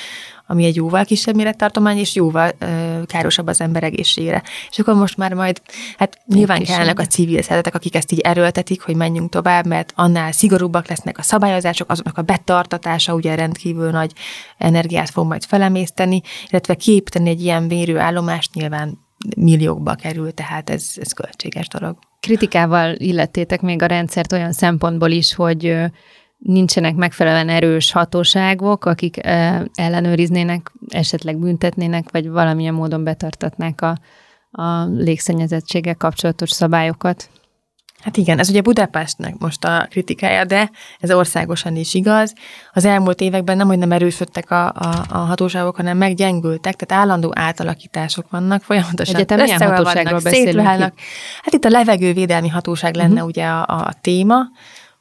[0.48, 2.66] ami egy jóval kisebb mérettartomány, és jóval ö,
[3.06, 4.44] károsabb az ember egészségére.
[4.70, 5.62] És akkor most már majd,
[5.98, 10.32] hát nyilván kellnek a civil szervezetek, akik ezt így erőltetik, hogy menjünk tovább, mert annál
[10.32, 14.12] szigorúbbak lesznek a szabályozások, azoknak a betartatása ugye rendkívül nagy
[14.58, 19.02] energiát fog majd felemészteni, illetve kiépíteni egy ilyen mérőállomást nyilván
[19.38, 21.98] milliókba kerül, tehát ez, ez költséges dolog.
[22.24, 25.76] Kritikával illettétek még a rendszert olyan szempontból is, hogy
[26.38, 29.18] nincsenek megfelelően erős hatóságok, akik
[29.74, 33.98] ellenőriznének, esetleg büntetnének, vagy valamilyen módon betartatnák a,
[34.52, 37.30] a légszennyezettséggel kapcsolatos szabályokat.
[38.04, 42.34] Hát igen, ez ugye Budapestnek most a kritikája, de ez országosan is igaz.
[42.74, 47.32] Az elmúlt években nem, hogy nem erősödtek a, a, a hatóságok, hanem meggyengültek, tehát állandó
[47.36, 50.22] átalakítások vannak, folyamatosan Egyetem milyen hatóságról
[51.42, 53.28] Hát itt a levegővédelmi hatóság lenne uh-huh.
[53.28, 54.36] ugye a, a téma,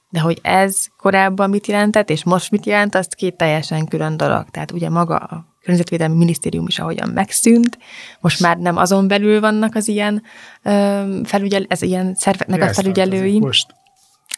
[0.09, 4.45] de hogy ez korábban mit jelentett, és most mit jelent, azt két teljesen külön dolog.
[4.51, 7.79] Tehát ugye maga a környezetvédelmi minisztérium is ahogyan megszűnt,
[8.21, 10.23] most már nem azon belül vannak az ilyen
[11.25, 13.39] felügyel, ez ilyen szerveknek Mi a felügyelői.
[13.39, 13.67] Most?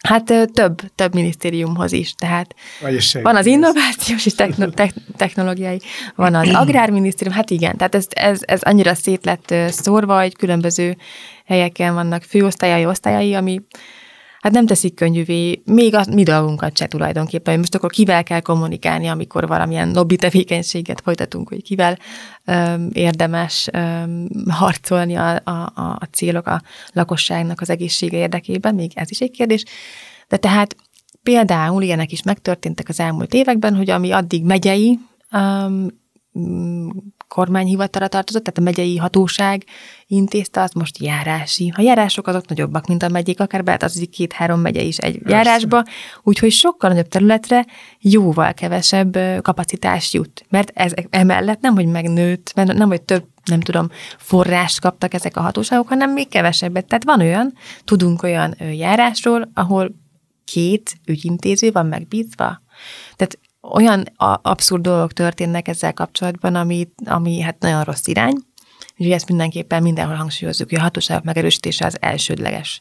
[0.03, 2.55] Hát több, több minisztériumhoz is, tehát
[3.23, 4.67] van az innovációs és techno,
[5.17, 5.81] technológiai,
[6.15, 10.97] van az agrárminisztérium, hát igen, tehát ez, ez, ez annyira szét lett szórva, hogy különböző
[11.47, 13.61] helyeken vannak főosztályai, osztályai, ami
[14.45, 17.59] hát nem teszik könnyűvé még a mi dolgunkat se tulajdonképpen.
[17.59, 21.99] Most akkor kivel kell kommunikálni, amikor valamilyen lobby tevékenységet folytatunk, hogy kivel
[22.45, 29.11] öm, érdemes öm, harcolni a, a, a célok a lakosságnak az egészsége érdekében, még ez
[29.11, 29.65] is egy kérdés.
[30.29, 30.77] De tehát
[31.23, 34.99] például ilyenek is megtörténtek az elmúlt években, hogy ami addig megyei
[35.33, 35.91] öm,
[37.35, 39.64] kormányhivatala tartozott, tehát a megyei hatóság
[40.07, 41.73] intézte, az most járási.
[41.77, 45.37] A járások azok nagyobbak, mint a megyék, akár betartozik két-három megye is egy Persze.
[45.37, 45.85] járásba,
[46.23, 47.66] úgyhogy sokkal nagyobb területre
[47.99, 50.44] jóval kevesebb kapacitás jut.
[50.49, 55.37] Mert ez emellett nem, hogy megnőtt, mert nem, hogy több nem tudom, forrást kaptak ezek
[55.37, 56.87] a hatóságok, hanem még kevesebbet.
[56.87, 57.53] Tehát van olyan,
[57.85, 59.94] tudunk olyan járásról, ahol
[60.44, 62.62] két ügyintéző van megbízva.
[63.16, 63.38] Tehát
[63.72, 64.05] olyan
[64.42, 68.37] abszurd dolgok történnek ezzel kapcsolatban, ami, ami hát nagyon rossz irány.
[68.96, 72.81] Úgyhogy ezt mindenképpen mindenhol hangsúlyozzuk, hogy a hatóságok megerősítése az elsődleges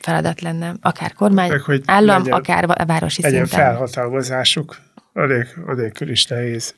[0.00, 3.66] feladat lenne, akár kormány, Meg, hogy állam, legyen, akár városi legyen szinten.
[3.66, 4.76] felhatalmazásuk,
[5.12, 6.74] adék, adékül is nehéz.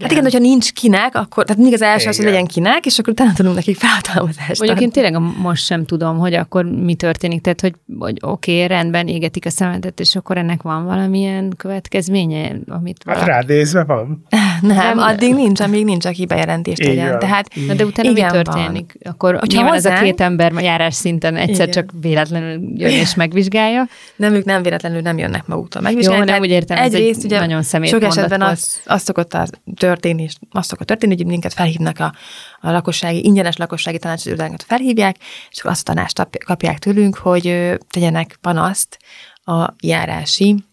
[0.00, 2.98] Hát igen, hogyha nincs kinek, akkor, tehát mindig az első az, hogy legyen kinek, és
[2.98, 4.58] akkor utána tudunk nekik felhatalmazást.
[4.58, 7.40] Mondjuk én tényleg most sem tudom, hogy akkor mi történik.
[7.40, 12.52] Tehát, hogy, hogy oké, okay, rendben égetik a szemetet, és akkor ennek van valamilyen következménye,
[12.68, 14.26] amit Hát rádézve van.
[14.62, 17.18] Nem, nem, addig nincs, amíg nincs, aki bejelentést tegyen.
[17.18, 18.94] Tehát, Na de utána igen, mi történik?
[19.02, 19.12] Van.
[19.12, 21.70] Akkor Hogyha nyilván hozzánk, ez a két ember járás szinten egyszer igen.
[21.70, 23.88] csak véletlenül jön és megvizsgálja.
[24.16, 26.26] Nem, ők nem véletlenül nem jönnek maguktól megvizsgálni.
[26.26, 29.34] Jó, nem úgy értem, egyrészt, ez egy ugye, nagyon személy Sok esetben az, az szokott
[29.34, 29.50] az
[29.82, 32.14] történni, és az szokott történni, hogy minket felhívnak a,
[32.60, 35.16] a lakossági, ingyenes lakossági tanácsadókat felhívják,
[35.50, 38.98] és akkor azt a tanást kapják tőlünk, hogy tegyenek panaszt
[39.44, 40.64] a járási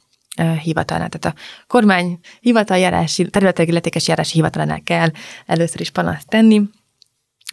[0.62, 1.10] hivatalnál.
[1.10, 5.10] Tehát a kormány hivataljárási, területileg illetékes járási hivatalánál kell
[5.46, 6.62] először is panaszt tenni,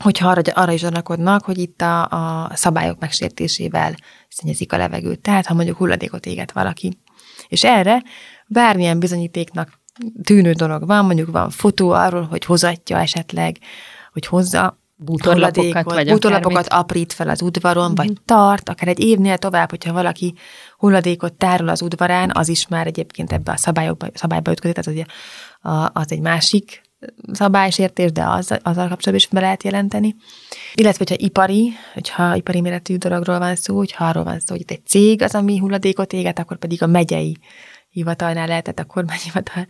[0.02, 3.94] hogyha arra, arra is anakodnak, hogy itt a, a szabályok megsértésével
[4.28, 5.20] szennyezik a levegőt.
[5.20, 6.98] Tehát, ha mondjuk hulladékot éget valaki.
[7.48, 8.02] És erre
[8.46, 9.84] bármilyen bizonyítéknak
[10.22, 13.58] tűnő dolog van, mondjuk van fotó arról, hogy hozatja esetleg,
[14.12, 17.96] hogy hozza bútorlapokat, vagy bútorlapokat aprít fel az udvaron, uh-huh.
[17.96, 20.34] vagy tart, akár egy évnél tovább, hogyha valaki
[20.78, 25.06] hulladékot tárol az udvarán, az is már egyébként ebbe a szabályokba, szabályba ütközik, tehát
[25.60, 26.84] az, az egy másik
[27.32, 30.16] szabálysértés, de az, azzal kapcsolatban is be lehet jelenteni.
[30.74, 34.70] Illetve, hogyha ipari, hogyha ipari méretű dologról van szó, hogyha arról van szó, hogy itt
[34.70, 37.36] egy cég az, ami hulladékot éget, akkor pedig a megyei
[37.96, 39.66] hivatalnál lehetett, a kormányhivatal,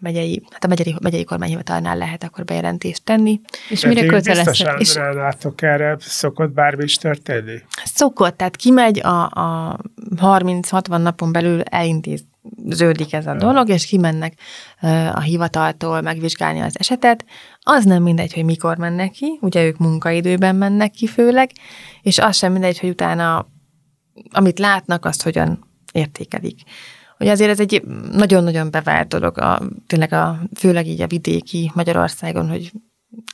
[0.00, 3.40] megyei, hát a megyei, megyei kormányhivatalnál lehet akkor bejelentést tenni.
[3.68, 4.80] És mire köteleztek?
[4.80, 7.62] És látok erre, szokott bármi is történni?
[7.84, 9.78] Szokott, tehát kimegy a, a
[10.16, 12.24] 30-60 napon belül elintéz
[12.68, 14.34] ződik ez a dolog, és kimennek
[15.12, 17.24] a hivataltól megvizsgálni az esetet.
[17.60, 21.50] Az nem mindegy, hogy mikor mennek ki, ugye ők munkaidőben mennek ki főleg,
[22.02, 23.46] és az sem mindegy, hogy utána
[24.30, 26.60] amit látnak, azt hogyan értékelik.
[27.16, 32.48] Hogy azért ez egy nagyon-nagyon bevált dolog, a, tényleg a, főleg így a vidéki Magyarországon,
[32.48, 32.72] hogy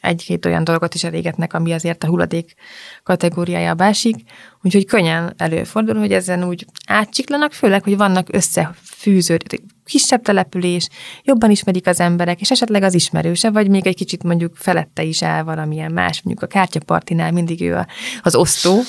[0.00, 2.54] egy-két olyan dolgot is elégetnek, ami azért a hulladék
[3.02, 4.16] kategóriája básik,
[4.62, 10.88] úgyhogy könnyen előfordul, hogy ezen úgy átcsiklanak, főleg, hogy vannak összefűződő, kisebb település,
[11.22, 15.22] jobban ismerik az emberek, és esetleg az ismerőse, vagy még egy kicsit mondjuk felette is
[15.22, 17.86] áll valamilyen más, mondjuk a kártyapartinál mindig ő
[18.22, 18.80] az osztó,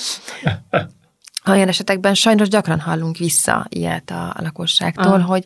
[1.53, 5.25] olyan esetekben sajnos gyakran hallunk vissza ilyet a, a lakosságtól, ah.
[5.25, 5.43] hogy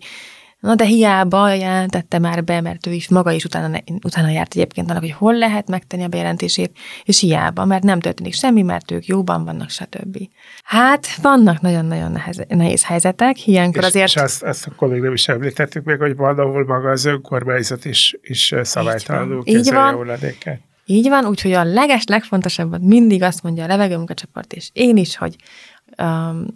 [0.62, 4.90] Na de hiába jelentette már be, mert ő is maga is utána, utána járt egyébként
[4.90, 9.06] annak, hogy hol lehet megtenni a bejelentését, és hiába, mert nem történik semmi, mert ők
[9.06, 10.18] jóban vannak, stb.
[10.64, 14.08] Hát vannak nagyon-nagyon nehez, nehéz helyzetek, ilyenkor és, azért...
[14.08, 17.86] És azt, azt akkor még nem is említettük meg, hogy van, ahol maga az önkormányzat
[17.86, 20.60] is, is szabálytalanul kezeli a hulladéket.
[20.86, 25.36] Így van, úgyhogy a leges, legfontosabbat mindig azt mondja a levegőmunkacsoport, és én is, hogy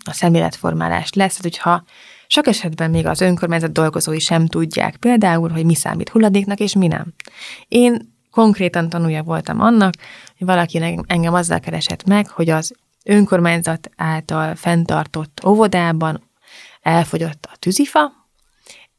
[0.05, 1.83] a szemléletformálás lesz, hát, hogyha
[2.27, 6.87] sok esetben még az önkormányzat dolgozói sem tudják például, hogy mi számít hulladéknak, és mi
[6.87, 7.13] nem.
[7.67, 9.93] Én konkrétan tanulja voltam annak,
[10.37, 16.23] hogy valaki engem azzal keresett meg, hogy az önkormányzat által fenntartott óvodában
[16.81, 18.11] elfogyott a tűzifa,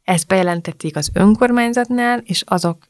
[0.05, 2.89] ezt bejelentették az önkormányzatnál, és azok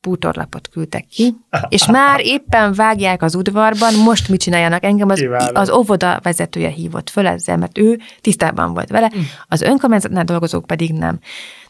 [0.00, 1.34] bútorlapot küldtek ki,
[1.68, 4.84] és már éppen vágják az udvarban, most mit csináljanak?
[4.84, 9.18] Engem az, az óvoda vezetője hívott föl ezzel, mert ő tisztában volt vele, hm.
[9.48, 11.18] az önkormányzatnál dolgozók pedig nem.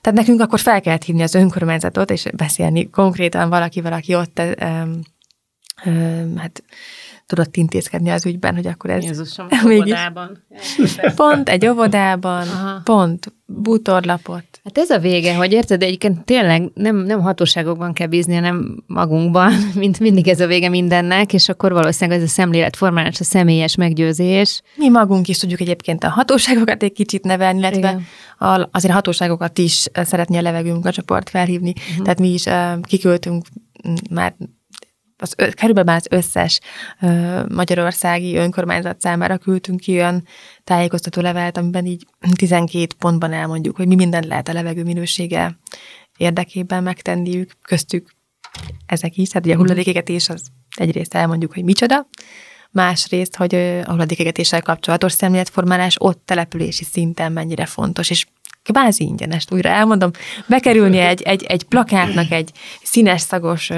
[0.01, 5.01] Tehát nekünk akkor fel kellett hívni az önkormányzatot, és beszélni konkrétan valakivel, aki ott um,
[5.85, 6.63] um, hát
[7.31, 9.81] tudott intézkedni az ügyben, hogy akkor ez Jézusom, mégis...
[9.81, 10.45] óvodában.
[11.15, 12.81] Pont egy óvodában, Aha.
[12.85, 14.45] pont bútorlapot.
[14.65, 19.53] Hát ez a vége, hogy érted, egyébként tényleg nem, nem hatóságokban kell bízni, hanem magunkban,
[19.75, 24.63] mint mindig ez a vége mindennek, és akkor valószínűleg ez a szemléletformálás, a személyes meggyőzés.
[24.77, 28.01] Mi magunk is tudjuk egyébként a hatóságokat egy kicsit nevelni, illetve
[28.39, 32.03] a, azért a hatóságokat is szeretni a levegőnk a csoport felhívni, uh-huh.
[32.03, 33.47] tehát mi is uh, kiköltünk
[34.11, 34.35] már
[35.23, 36.61] az, körülbelül az összes
[37.01, 40.25] ö, magyarországi önkormányzat számára küldtünk ki olyan
[40.65, 45.59] tájékoztató levelet, amiben így 12 pontban elmondjuk, hogy mi mindent lehet a levegő minősége
[46.17, 48.11] érdekében megtenniük, köztük
[48.87, 49.67] ezek is, tehát ugye a mhm.
[49.67, 50.43] hulladékégetés az
[50.77, 52.07] egyrészt elmondjuk, hogy micsoda,
[52.71, 58.27] másrészt, hogy a hulladékégetéssel kapcsolatos szemléletformálás ott települési szinten mennyire fontos, és
[58.63, 60.11] kvázi ingyenes, újra elmondom,
[60.47, 62.51] bekerülni egy, egy, egy plakátnak, egy
[62.83, 63.71] színes szagos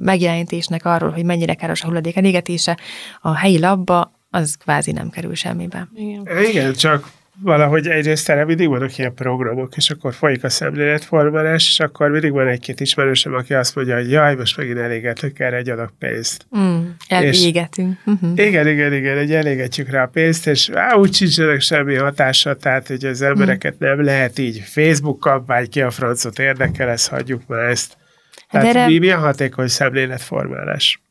[0.00, 2.78] megjelenítésnek arról, hogy mennyire káros a hulladék elégetése
[3.20, 5.88] a helyi labba, az kvázi nem kerül semmibe.
[5.94, 7.10] Igen, Igen csak
[7.42, 12.32] valahogy egyrészt erre mindig vannak ilyen programok, és akkor folyik a szemléletformálás, és akkor mindig
[12.32, 16.46] van egy-két ismerősöm, aki azt mondja, hogy jaj, most megint elégetünk erre egy adag pénzt.
[16.58, 17.98] Mm, elégetünk.
[18.04, 18.30] Uh-huh.
[18.34, 22.86] Igen, igen, igen, egy elégetjük rá a pénzt, és á, úgy sincsenek semmi hatása, tehát
[22.86, 23.86] hogy az embereket mm.
[23.86, 27.96] nem lehet így Facebook kampány ki a francot érdekel, ezt hagyjuk már ezt.
[28.50, 28.86] Tehát erre...
[28.86, 31.03] mi, mi a hatékony szemléletformálás?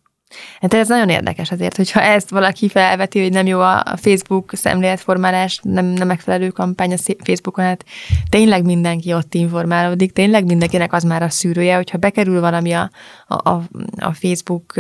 [0.62, 5.60] Hát ez nagyon érdekes azért, hogyha ezt valaki felveti, hogy nem jó a Facebook szemléletformálás,
[5.64, 7.86] nem, nem megfelelő kampány a Facebookon, hát
[8.30, 12.90] tényleg mindenki ott informálódik, tényleg mindenkinek az már a szűrője, hogyha bekerül valami a,
[13.28, 13.50] a,
[13.98, 14.74] a Facebook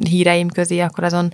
[0.00, 1.32] híreim közé, akkor azon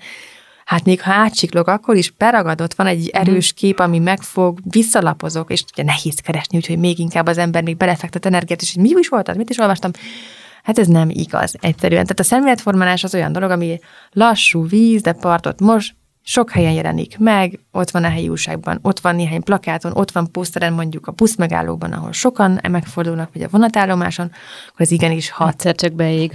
[0.68, 3.20] hát még ha átsiklok, akkor is beragadott, van egy mhm.
[3.20, 7.76] erős kép, ami megfog, visszalapozok, és ugye nehéz keresni, úgyhogy még inkább az ember még
[7.76, 9.90] belefektet energiát, és hogy mi is volt az, mit is olvastam,
[10.68, 12.02] Hát ez nem igaz egyszerűen.
[12.02, 13.78] Tehát a szemléletformálás az olyan dolog, ami
[14.12, 19.00] lassú víz, de partot most sok helyen jelenik meg, ott van a helyi újságban, ott
[19.00, 24.26] van néhány plakáton, ott van poszteren mondjuk a buszmegállóban, ahol sokan megfordulnak, vagy a vonatállomáson,
[24.68, 25.52] akkor ez igenis hat.
[25.52, 26.32] Egyszer csak beég.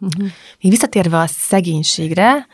[0.00, 0.28] Uh-huh.
[0.60, 2.46] Még visszatérve a szegénységre,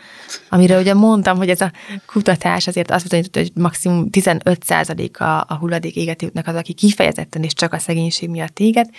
[0.48, 1.72] amire ugye mondtam, hogy ez a
[2.06, 7.52] kutatás azért azt bizonyította, hogy maximum 15% a, a hulladék égetőknek az, aki kifejezetten és
[7.52, 8.90] csak a szegénység miatt éget,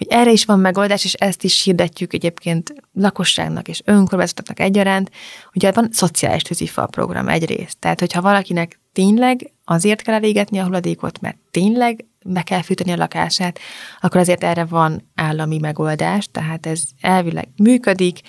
[0.00, 5.10] hogy erre is van megoldás, és ezt is hirdetjük egyébként lakosságnak és önkormányzatoknak egyaránt,
[5.54, 7.78] ugye van szociális tűzifal program egyrészt.
[7.78, 12.96] Tehát, hogyha valakinek tényleg azért kell elégetni a hulladékot, mert tényleg be kell fűteni a
[12.96, 13.58] lakását,
[14.00, 18.20] akkor azért erre van állami megoldás, tehát ez elvileg működik,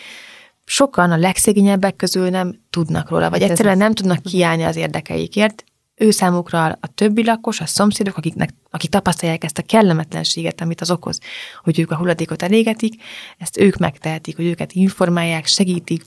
[0.66, 5.64] sokan a legszegényebbek közül nem tudnak róla, vagy hát egyszerűen nem tudnak kiállni az érdekeikért,
[6.02, 10.92] ő számukra a többi lakos, a szomszédok, akiknek, akik tapasztalják ezt a kellemetlenséget, amit az
[10.92, 11.20] okoz,
[11.64, 13.02] hogy ők a hulladékot elégetik,
[13.38, 16.06] ezt ők megtehetik, hogy őket informálják, segítik,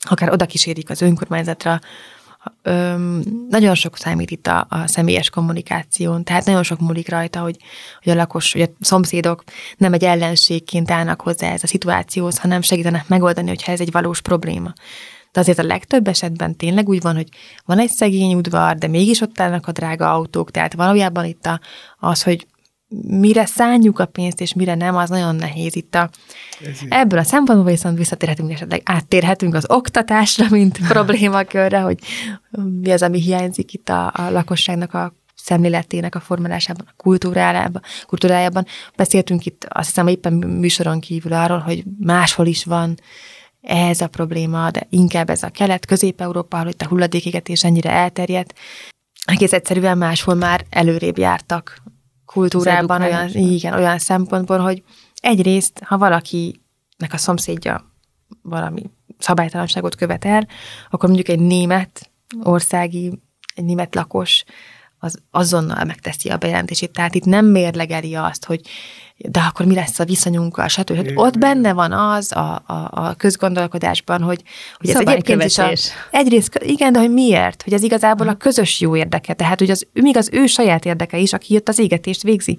[0.00, 1.80] akár oda kísérik az önkormányzatra,
[2.62, 7.56] Öm, nagyon sok számít itt a, a személyes kommunikáción, tehát nagyon sok múlik rajta, hogy,
[8.02, 9.44] hogy a lakos, hogy a szomszédok
[9.76, 14.20] nem egy ellenségként állnak hozzá ez a szituációhoz, hanem segítenek megoldani, hogyha ez egy valós
[14.20, 14.72] probléma.
[15.34, 17.28] De azért a legtöbb esetben tényleg úgy van, hogy
[17.64, 21.60] van egy szegény udvar, de mégis ott állnak a drága autók, tehát valójában itt a,
[21.98, 22.46] az, hogy
[23.02, 26.10] mire szálljuk a pénzt, és mire nem, az nagyon nehéz itt a...
[26.88, 31.98] Ebből a szempontból viszont visszatérhetünk, esetleg áttérhetünk az oktatásra, mint problémakörre, hogy
[32.80, 38.66] mi az, ami hiányzik itt a, a lakosságnak a szemléletének a formálásában, a kultúrájában, kultúrájában.
[38.96, 42.94] Beszéltünk itt, azt hiszem, éppen műsoron kívül arról, hogy máshol is van
[43.66, 48.54] ez a probléma, de inkább ez a kelet-közép-európa, ahol itt a hulladékégetés ennyire elterjedt,
[49.24, 51.82] egész egyszerűen máshol már előrébb jártak
[52.24, 54.82] kultúrában, olyan, igen, olyan szempontból, hogy
[55.20, 57.92] egyrészt, ha valakinek a szomszédja
[58.42, 58.82] valami
[59.18, 60.48] szabálytalanságot követel,
[60.90, 62.10] akkor mondjuk egy német
[62.42, 63.18] országi,
[63.54, 64.44] egy német lakos
[64.98, 66.92] az azonnal megteszi a bejelentését.
[66.92, 68.60] Tehát itt nem mérlegeli azt, hogy
[69.16, 70.96] de akkor mi lesz a viszonyunkkal, stb.
[70.96, 74.42] Hát ott benne van az a, a, a közgondolkodásban, hogy,
[74.78, 75.70] hogy ez egyébként is a,
[76.10, 77.62] egyrészt, igen, de hogy miért?
[77.62, 81.18] Hogy ez igazából a közös jó érdeke, tehát hogy az, még az ő saját érdeke
[81.18, 82.56] is, aki jött az égetést végzi.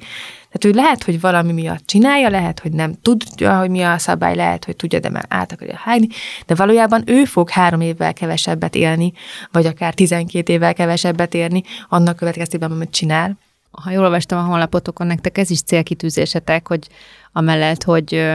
[0.51, 4.35] Tehát hogy lehet, hogy valami miatt csinálja, lehet, hogy nem tudja, hogy mi a szabály,
[4.35, 6.07] lehet, hogy tudja, de már át akarja hájni,
[6.45, 9.13] de valójában ő fog három évvel kevesebbet élni,
[9.51, 13.37] vagy akár tizenkét évvel kevesebbet érni annak következtében, amit csinál,
[13.83, 16.87] ha jól olvastam a honlapotokon, nektek ez is célkitűzésetek, hogy
[17.31, 18.25] amellett, hogy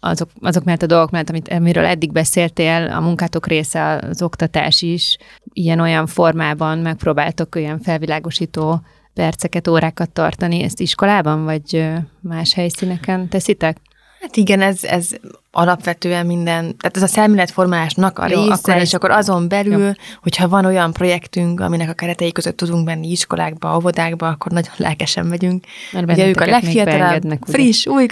[0.00, 4.82] azok, azok mellett a dolgok mellett, amit, amiről eddig beszéltél, a munkátok része az oktatás
[4.82, 5.16] is,
[5.52, 8.80] ilyen-olyan formában megpróbáltok olyan felvilágosító
[9.14, 10.62] perceket, órákat tartani.
[10.62, 11.88] Ezt iskolában, vagy
[12.20, 13.76] más helyszíneken teszitek?
[14.20, 15.08] Hát igen, ez, ez
[15.50, 18.94] alapvetően minden, tehát ez a szemléletformálásnak a Jó, része, akkor és ez...
[18.94, 19.90] akkor azon belül, Jó.
[20.22, 25.26] hogyha van olyan projektünk, aminek a keretei között tudunk menni iskolákba, óvodákba, akkor nagyon lelkesen
[25.26, 25.64] megyünk.
[25.92, 28.06] Mert ugye ők a legfiatalabb, friss, új,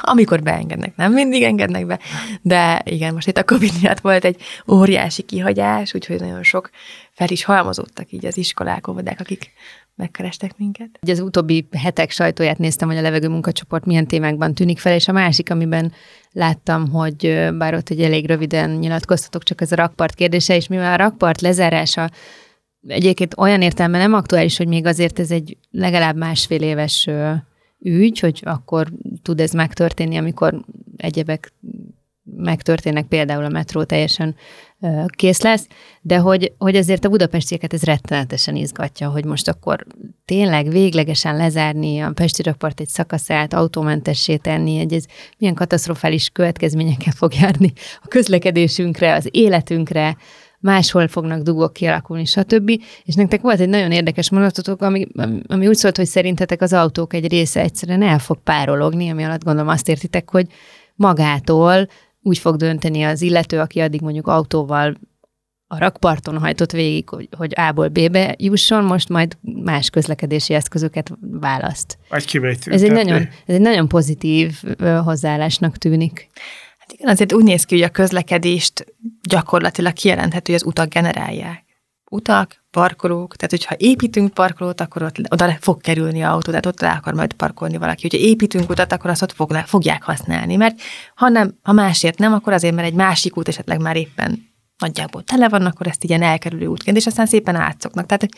[0.00, 1.98] amikor beengednek, nem mindig engednek be,
[2.42, 4.36] de igen, most itt a Covid miatt volt egy
[4.68, 6.70] óriási kihagyás, úgyhogy nagyon sok
[7.12, 9.52] fel is halmozottak így az iskolák, óvodák, akik
[9.94, 10.98] megkerestek minket.
[11.02, 15.08] Ugye az utóbbi hetek sajtóját néztem, hogy a levegő munkacsoport milyen témákban tűnik fel, és
[15.08, 15.92] a másik, amiben
[16.32, 20.92] láttam, hogy bár ott egy elég röviden nyilatkoztatok, csak ez a rakpart kérdése, és mivel
[20.92, 22.10] a rakpart lezárása
[22.86, 27.08] egyébként olyan értelme nem aktuális, hogy még azért ez egy legalább másfél éves
[27.78, 28.88] ügy, hogy akkor
[29.22, 30.64] tud ez megtörténni, amikor
[30.96, 31.52] egyebek
[32.36, 34.34] megtörténnek, például a metró teljesen
[35.06, 35.66] kész lesz,
[36.00, 39.86] de hogy, hogy azért a budapestieket ez rettenetesen izgatja, hogy most akkor
[40.24, 45.04] tényleg véglegesen lezárni a Pesti rakpart egy szakaszát, autómentessé tenni, hogy ez
[45.38, 47.72] milyen katasztrofális következményekkel fog járni
[48.02, 50.16] a közlekedésünkre, az életünkre,
[50.62, 52.70] máshol fognak dugók kialakulni, stb.
[53.04, 55.06] És nektek volt egy nagyon érdekes mondatotok, ami,
[55.46, 59.44] ami úgy szólt, hogy szerintetek az autók egy része egyszerűen el fog párologni, ami alatt
[59.44, 60.46] gondolom azt értitek, hogy
[60.94, 61.88] magától
[62.22, 64.96] úgy fog dönteni az illető, aki addig mondjuk autóval
[65.66, 71.98] a rakparton hajtott végig, hogy, hogy A-ból B-be jusson, most majd más közlekedési eszközöket választ.
[72.08, 74.62] Vagy kimegy ez egy, nagyon, ez egy nagyon pozitív
[75.04, 76.28] hozzáállásnak tűnik.
[76.78, 78.86] Hát igen, azért úgy néz ki, hogy a közlekedést
[79.28, 81.64] gyakorlatilag kijelenthető, hogy az utak generálják.
[82.12, 86.90] Utak, parkolók, tehát hogyha építünk parkolót, akkor ott, oda fog kerülni autó, tehát ott le
[86.90, 88.08] akar majd parkolni valaki.
[88.08, 89.34] Hogyha építünk utat, akkor azt ott
[89.66, 90.80] fogják használni, mert
[91.14, 95.22] ha, nem, ha másért nem, akkor azért, mert egy másik út esetleg már éppen nagyjából
[95.22, 98.06] tele van, akkor ezt ilyen elkerülő útként, és aztán szépen átszoknak.
[98.06, 98.28] Tehát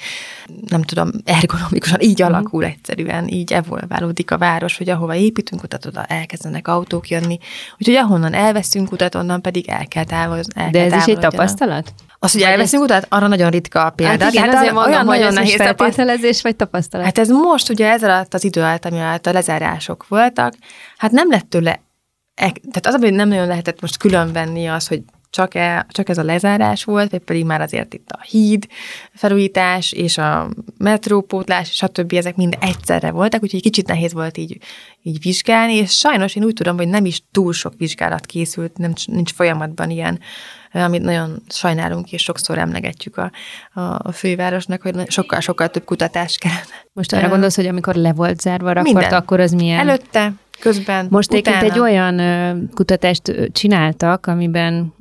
[0.69, 2.27] nem tudom, ergonomikusan így mm.
[2.27, 7.39] alakul egyszerűen, így evolválódik a város, hogy ahova építünk utat, oda elkezdenek autók jönni.
[7.79, 10.71] Úgyhogy ahonnan elveszünk utat, onnan pedig el kell távozni.
[10.71, 11.95] De ez is egy tapasztalat?
[12.25, 14.25] Az, hogy elveszünk utat, arra nagyon ritka a példa.
[14.25, 17.07] Hát igen, hát azért mondom, olyan nagyon nehéz feltételezés vagy tapasztalat.
[17.07, 20.55] Hát ez most ugye ez alatt az idő alatt, ami alatt a lezárások voltak,
[20.97, 21.81] hát nem lett tőle
[22.37, 25.03] tehát az, hogy nem nagyon lehetett most különvenni az, hogy
[25.35, 28.67] csak, e, csak ez a lezárás volt, vagy pedig már azért itt a híd
[29.15, 32.13] felújítás és a metrópótlás, stb.
[32.13, 34.59] ezek mind egyszerre voltak, úgyhogy kicsit nehéz volt így,
[35.03, 38.93] így vizsgálni, és sajnos én úgy tudom, hogy nem is túl sok vizsgálat készült, nem,
[39.05, 40.21] nincs folyamatban ilyen,
[40.73, 43.31] amit nagyon sajnálunk, és sokszor emlegetjük a,
[43.81, 46.63] a, fővárosnak, hogy sokkal-sokkal több kutatás kell.
[46.93, 49.79] Most arra gondolsz, hogy amikor le volt zárva a rakpart, akkor az milyen?
[49.79, 51.65] Előtte, közben, Most utána.
[51.65, 54.95] egy olyan kutatást csináltak, amiben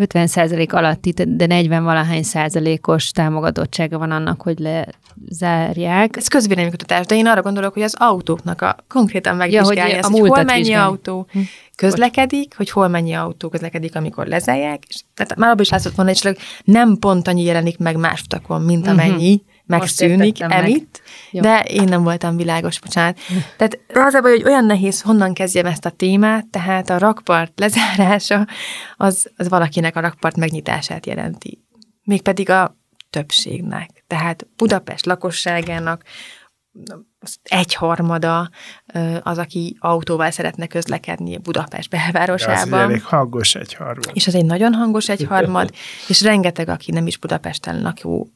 [0.00, 6.16] 50% alatti, de 40 valahány százalékos támogatottsága van annak, hogy lezárják.
[6.16, 10.08] Ez közvéleménykutatás, de én arra gondolok, hogy az autóknak a konkrétan megvizsgálja, ja, hogy, ezt,
[10.08, 10.90] a hogy hol mennyi vizsgálni.
[10.90, 11.38] autó hm.
[11.76, 14.82] közlekedik, hogy hol mennyi autó közlekedik, amikor lezárják.
[14.88, 18.62] És, tehát már abban is látszott volna, hogy nem pont annyi jelenik meg más utakon,
[18.62, 18.90] mint mhm.
[18.90, 19.32] amennyi.
[19.32, 21.02] Uh-huh megszűnik emitt,
[21.32, 21.42] meg.
[21.42, 23.18] de én nem voltam világos, bocsánat.
[23.56, 27.52] Tehát az a baj, hogy olyan nehéz, honnan kezdjem ezt a témát, tehát a rakpart
[27.60, 28.46] lezárása
[28.96, 31.64] az, az valakinek a rakpart megnyitását jelenti.
[32.02, 32.76] Mégpedig a
[33.10, 34.04] többségnek.
[34.06, 36.02] Tehát Budapest lakosságának
[37.42, 38.50] egyharmada
[39.22, 42.72] az, aki autóval szeretne közlekedni Budapest belvárosában.
[42.72, 44.10] az elég hangos egyharmad.
[44.12, 45.70] És az egy nagyon hangos egyharmad,
[46.08, 48.28] és rengeteg, aki nem is Budapesten lakó,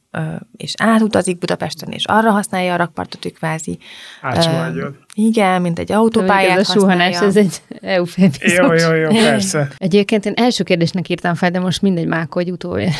[0.57, 3.77] és átutazik Budapesten, és arra használja a rakpartot, ő kvázi.
[4.21, 4.97] Ácsmagyon.
[5.13, 8.53] Igen, mint egy autópályát Ez a suhanás, ez egy eufemizmus.
[8.53, 9.67] Jó, jó, jó, persze.
[9.77, 12.93] Egyébként én első kérdésnek írtam fel, de most mindegy már, hogy utoljára,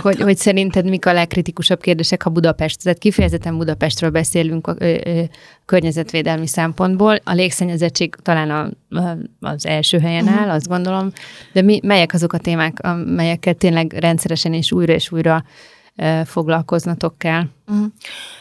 [0.00, 4.94] hogy, hogy szerinted mik a legkritikusabb kérdések, ha Budapest, tehát kifejezetten Budapestről beszélünk a, ö,
[5.04, 5.11] ö,
[5.64, 7.18] környezetvédelmi szempontból.
[7.24, 11.12] A légszennyezettség talán a, a, az első helyen áll, azt gondolom,
[11.52, 15.44] de mi, melyek azok a témák, amelyekkel tényleg rendszeresen és újra és újra
[16.24, 17.42] foglalkoznatok kell.
[17.68, 17.86] Uh-huh.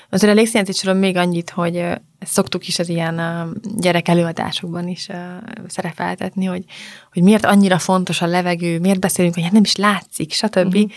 [0.10, 1.76] Azért a légszennyezetésről még annyit, hogy
[2.20, 3.22] ezt szoktuk is az ilyen
[3.78, 5.08] gyerek előadásokban is
[5.68, 6.64] szerepeltetni, hogy,
[7.12, 10.76] hogy miért annyira fontos a levegő, miért beszélünk, hogy hát nem is látszik, stb.
[10.76, 10.92] Uh-huh.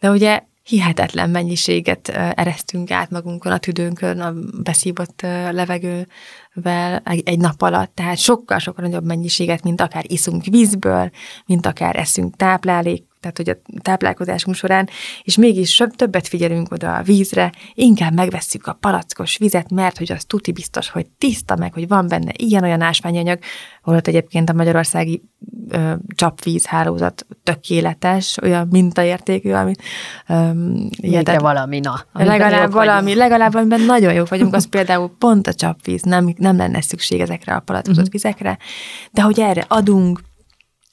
[0.00, 7.94] De ugye hihetetlen mennyiséget eresztünk át magunkon a tüdőnkön a beszívott levegővel egy nap alatt,
[7.94, 11.10] tehát sokkal-sokkal nagyobb mennyiséget, mint akár iszunk vízből,
[11.46, 14.88] mint akár eszünk táplálék, tehát hogy a táplálkozásunk során,
[15.22, 20.24] és mégis többet figyelünk oda a vízre, inkább megvesszük a palackos vizet, mert hogy az
[20.24, 23.38] tuti biztos, hogy tiszta, meg hogy van benne ilyen-olyan ásványanyag,
[23.82, 25.22] holott egyébként a magyarországi
[25.68, 29.72] ö, csapvízhálózat tökéletes, olyan mintaértékű, ami
[31.00, 32.04] Végre valami, na.
[32.12, 36.80] Legalább valami, legalább amiben nagyon jók vagyunk, az például pont a csapvíz, nem, nem lenne
[36.80, 38.12] szükség ezekre a palackozott uh-huh.
[38.12, 38.58] vizekre,
[39.10, 40.20] de hogy erre adunk,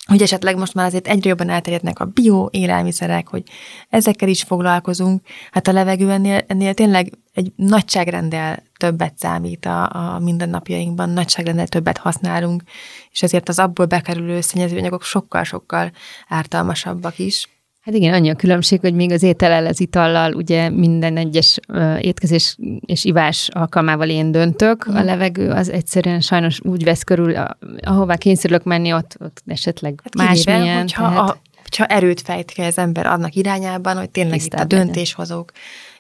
[0.05, 3.43] hogy esetleg most már azért egyre jobban elterjednek a bio élelmiszerek, hogy
[3.89, 5.21] ezekkel is foglalkozunk.
[5.51, 11.97] Hát a levegő ennél, ennél tényleg egy nagyságrendel többet számít a, a mindennapjainkban, nagyságrendel többet
[11.97, 12.63] használunk,
[13.11, 15.91] és ezért az abból bekerülő szennyezőanyagok sokkal-sokkal
[16.27, 17.49] ártalmasabbak is.
[17.81, 21.59] Hát igen, annyi a különbség, hogy még az ételel az itallal, ugye minden egyes
[21.99, 24.85] étkezés és ivás alkalmával én döntök.
[24.85, 27.35] A levegő az egyszerűen sajnos úgy vesz körül,
[27.81, 30.79] ahová kényszerülök menni, ott, ott esetleg hát másmilyen.
[30.79, 31.29] Hogyha, tehát...
[31.29, 35.51] a, hogyha erőt fejt ki az ember annak irányában, hogy tényleg itt a döntéshozók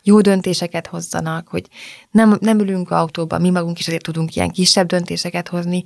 [0.03, 1.67] jó döntéseket hozzanak, hogy
[2.11, 5.83] nem, nem ülünk autóba, mi magunk is azért tudunk ilyen kisebb döntéseket hozni,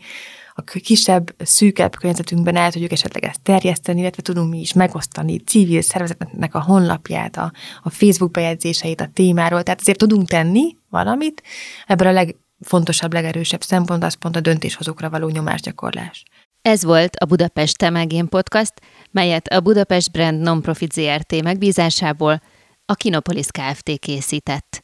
[0.57, 5.81] a kisebb, szűkebb környezetünkben el tudjuk esetleg ezt terjeszteni, illetve tudunk mi is megosztani civil
[5.81, 7.51] szervezetnek a honlapját, a,
[7.83, 11.43] a Facebook bejegyzéseit a témáról, tehát azért tudunk tenni valamit,
[11.85, 16.23] ebből a legfontosabb, legerősebb szempont az pont a döntéshozókra való nyomásgyakorlás.
[16.61, 18.73] Ez volt a Budapest Temegén Podcast,
[19.11, 21.41] melyet a Budapest Brand Nonprofit ZRT.
[21.43, 22.41] megbízásából
[22.87, 23.99] a Kinopolis Kft.
[23.99, 24.83] készített.